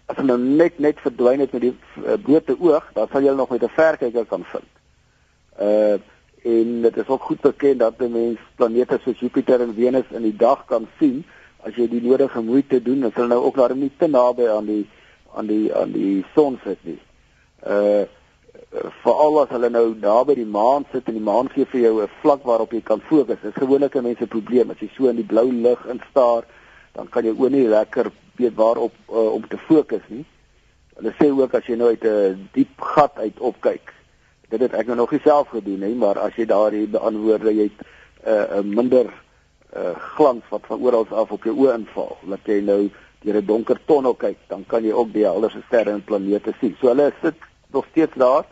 as 0.06 0.18
hulle 0.18 0.36
nou 0.36 0.40
net 0.40 0.80
net 0.80 1.02
verdwyn 1.06 1.40
het 1.46 1.54
met 1.54 1.62
die 1.68 1.74
uh, 2.04 2.18
blote 2.26 2.58
oog, 2.60 2.86
dan 2.94 3.10
sal 3.12 3.26
jy 3.26 3.34
nog 3.38 3.50
met 3.50 3.64
'n 3.64 3.76
verkyker 3.78 4.26
kan 4.26 4.46
vind. 4.54 4.72
Uh 5.60 5.98
en 6.44 6.82
dit 6.82 6.98
is 6.98 7.08
ook 7.08 7.24
goed 7.24 7.42
bekend 7.42 7.80
dat 7.80 8.00
'n 8.02 8.12
mens 8.12 8.40
planete 8.56 9.00
soos 9.04 9.20
Jupiter 9.20 9.62
en 9.62 9.74
Venus 9.74 10.06
in 10.10 10.22
die 10.22 10.36
dag 10.36 10.66
kan 10.66 10.88
sien 11.00 11.26
as 11.64 11.76
jy 11.76 11.88
die 11.88 12.02
nodige 12.02 12.42
moeite 12.42 12.82
doen. 12.82 13.02
Dit 13.02 13.14
sal 13.14 13.28
nou 13.28 13.44
ook 13.44 13.56
daarom 13.56 13.80
nie 13.80 13.92
te 13.98 14.08
naby 14.08 14.48
aan 14.48 14.66
die 14.66 14.88
aan 15.36 15.46
die 15.46 15.74
aan 15.76 15.92
die 15.92 16.26
son 16.36 16.60
sit 16.64 16.78
nie. 16.82 17.00
Uh 17.68 18.06
veral 18.70 19.40
as 19.42 19.50
hulle 19.50 19.70
nou 19.74 19.86
daar 19.98 20.26
by 20.30 20.36
die 20.38 20.46
maan 20.46 20.86
sit 20.92 21.08
en 21.10 21.16
die 21.18 21.26
maan 21.26 21.50
gee 21.50 21.66
vir 21.66 21.82
jou 21.82 22.02
'n 22.04 22.10
vlak 22.22 22.44
waarop 22.46 22.72
jy 22.72 22.82
kan 22.82 23.02
fokus. 23.02 23.42
Dit 23.42 23.56
is 23.56 23.62
gewoonlik 23.62 23.96
'n 23.96 24.04
mens 24.04 24.18
se 24.18 24.28
probleem 24.28 24.70
as 24.70 24.80
jy 24.80 24.90
so 24.96 25.08
in 25.08 25.16
die 25.16 25.26
blou 25.26 25.52
lug 25.52 25.86
instaar, 25.86 26.44
dan 26.94 27.10
kan 27.10 27.26
jy 27.26 27.34
oor 27.38 27.50
nie 27.50 27.68
lekker 27.68 28.12
weet 28.36 28.56
waarop 28.56 28.94
uh, 29.10 29.34
om 29.34 29.48
te 29.48 29.58
fokus 29.58 30.02
nie. 30.08 30.26
Hulle 30.96 31.14
sê 31.18 31.32
ook 31.32 31.54
as 31.54 31.66
jy 31.66 31.76
nou 31.76 31.90
uit 31.90 32.04
'n 32.04 32.50
diep 32.54 32.82
gat 32.82 33.18
uit 33.18 33.40
opkyk. 33.40 33.94
Dit 34.50 34.60
het 34.60 34.74
ek 34.74 34.86
nou 34.86 34.96
nog 34.96 35.12
nie 35.12 35.22
self 35.24 35.48
gedoen 35.48 35.80
nie, 35.80 35.96
maar 35.96 36.20
as 36.20 36.36
jy 36.36 36.46
daar 36.46 36.72
die 36.72 36.88
beantwoorde 36.88 37.54
jy 37.54 37.70
'n 37.70 38.30
uh, 38.30 38.62
minder 38.62 39.06
uh, 39.76 39.96
glans 40.16 40.44
wat 40.50 40.62
van 40.66 40.82
oral 40.82 41.08
af 41.10 41.32
op 41.32 41.44
jou 41.44 41.56
oë 41.56 41.74
inval, 41.74 42.18
dat 42.30 42.40
jy 42.46 42.62
nou 42.62 42.90
deur 43.22 43.36
'n 43.36 43.46
donker 43.46 43.80
tonnel 43.86 44.14
kyk, 44.14 44.38
dan 44.48 44.66
kan 44.68 44.84
jy 44.84 44.92
ook 44.92 45.14
die 45.14 45.26
helderste 45.26 45.62
sterre 45.68 45.92
en 45.92 46.04
planete 46.04 46.54
sien. 46.60 46.76
So 46.80 46.88
hulle 46.88 47.14
sit 47.22 47.36
nog 47.72 47.86
steeds 47.92 48.14
daar 48.16 48.46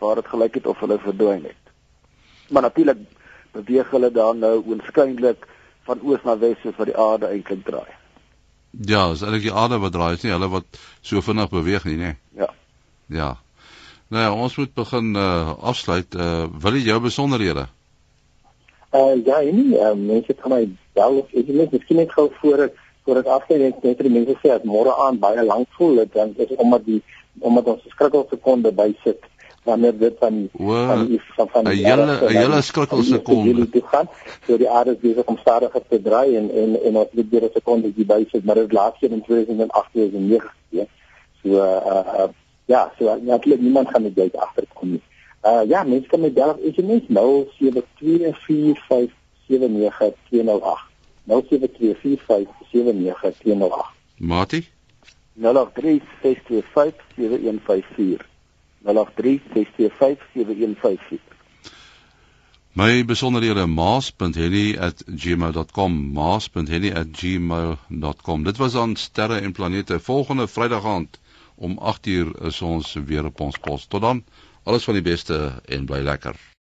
waar 0.00 0.20
dit 0.20 0.28
gelyk 0.32 0.58
het 0.60 0.66
of 0.66 0.80
hulle 0.80 0.98
verdwyn 0.98 1.44
het. 1.44 1.72
Maar 2.50 2.62
natuurlik 2.68 3.02
beweeg 3.52 3.90
hulle 3.90 4.10
dan 4.12 4.38
nou 4.38 4.56
oënskynlik 4.66 5.46
van 5.88 6.02
oos 6.02 6.24
na 6.24 6.36
wes 6.38 6.58
soos 6.62 6.76
wat 6.78 6.90
die 6.90 6.96
aarde 6.96 7.30
eintlik 7.30 7.64
draai. 7.66 7.90
Ja, 8.70 9.10
is 9.12 9.22
eintlik 9.22 9.48
die 9.48 9.54
aarde 9.62 9.80
wat 9.82 9.92
draai, 9.92 10.14
is 10.14 10.24
nie 10.26 10.34
hulle 10.34 10.50
wat 10.50 10.80
so 11.00 11.22
vinnig 11.24 11.50
beweeg 11.50 11.86
nie, 11.88 11.98
nê? 12.00 12.12
Ja. 12.38 12.50
Ja. 13.10 13.30
Nou 14.10 14.22
ja, 14.22 14.34
ons 14.34 14.56
moet 14.58 14.74
begin 14.74 15.14
uh 15.14 15.54
afsluit. 15.72 16.14
Uh 16.14 16.46
wil 16.62 16.78
jy 16.78 16.88
jou 16.90 17.00
besonderhede? 17.00 17.66
Uh 18.92 19.18
ja, 19.24 19.40
nee, 19.40 19.78
uh, 19.78 19.94
mense 19.94 20.32
het 20.32 20.46
my 20.50 20.64
bel 20.98 21.20
of 21.22 21.34
ek 21.34 21.50
net 21.54 21.74
miskien 21.74 22.00
net 22.02 22.14
gou 22.14 22.30
voor 22.40 22.66
ek 22.66 22.78
voordat 23.04 23.26
afskeid 23.26 23.60
net 23.60 23.82
net 23.86 24.02
die 24.04 24.12
mense 24.12 24.36
sê 24.42 24.52
as 24.54 24.66
môre 24.66 24.92
aan 25.06 25.18
baie 25.22 25.44
lank 25.46 25.70
voel 25.78 26.02
dit 26.02 26.12
dan 26.14 26.34
is 26.44 26.54
omdat 26.56 26.84
die 26.86 27.00
omdat 27.38 27.70
ons 27.72 27.86
skrikkel 27.94 28.26
sekonde 28.30 28.72
bysit 28.76 29.29
wanneer 29.62 29.98
dit 29.98 30.14
van 30.18 30.48
Wow. 30.52 30.86
van 30.86 31.06
die 31.06 31.20
van 31.36 31.48
van 31.48 31.64
'n 31.64 31.68
hele 31.68 32.04
'n 32.04 32.26
hele 32.36 32.60
skrikkel 32.62 33.02
sekonde. 33.02 33.68
toe 33.68 33.82
gaan 33.84 34.08
so 34.46 34.56
die 34.56 34.70
aarde 34.70 34.90
is 34.90 34.98
besig 34.98 35.24
om 35.24 35.36
stadiger 35.38 35.82
te 35.88 36.02
draai 36.02 36.36
en 36.36 36.50
en 36.50 36.82
en 36.82 36.96
ons 36.96 37.08
het 37.14 37.28
weer 37.30 37.42
'n 37.42 37.50
sekonde 37.52 37.92
hier 37.94 38.06
bysit 38.06 38.44
maar 38.44 38.54
dit 38.54 38.72
laas 38.72 38.92
keer 39.00 39.10
in 39.10 39.22
2008 39.22 39.88
2009 39.92 40.50
gebeur 40.68 40.86
so 41.42 41.48
uh, 41.48 41.56
uh 42.18 42.24
ja 42.64 42.92
so 42.98 43.18
natuurlik 43.20 43.60
niemand 43.60 43.88
gaan 43.88 44.02
dit 44.02 44.18
uit 44.18 44.36
agterkom 44.36 44.90
nie 44.90 45.02
uh 45.44 45.60
ja 45.68 45.82
mense 45.82 46.08
kan 46.08 46.20
met 46.20 46.34
bel 46.34 46.50
of 46.50 46.56
SMS 46.74 47.02
0724579208 47.08 47.12
0724579208 51.28 51.32
Mati? 54.16 54.68
0836257154 55.38 55.42
0836257154 58.84 58.88
My 62.72 63.04
besonderhede 63.04 63.66
maas.henny@gmail.com 63.66 66.12
maas.henny@gmail.com 66.12 68.44
Dit 68.44 68.56
was 68.56 68.74
aan 68.74 68.96
sterre 68.96 69.40
en 69.40 69.52
planete 69.52 70.00
volgende 70.00 70.48
Vrydag 70.48 70.84
aand 70.84 71.20
om 71.54 71.78
8uur 71.78 72.46
is 72.46 72.62
ons 72.62 72.92
weer 72.92 73.24
op 73.24 73.40
ons 73.40 73.58
pos 73.58 73.86
tot 73.86 74.00
dan 74.00 74.24
alles 74.62 74.84
van 74.84 74.94
die 74.94 75.02
beste 75.02 75.60
en 75.64 75.84
bly 75.84 76.00
lekker 76.00 76.49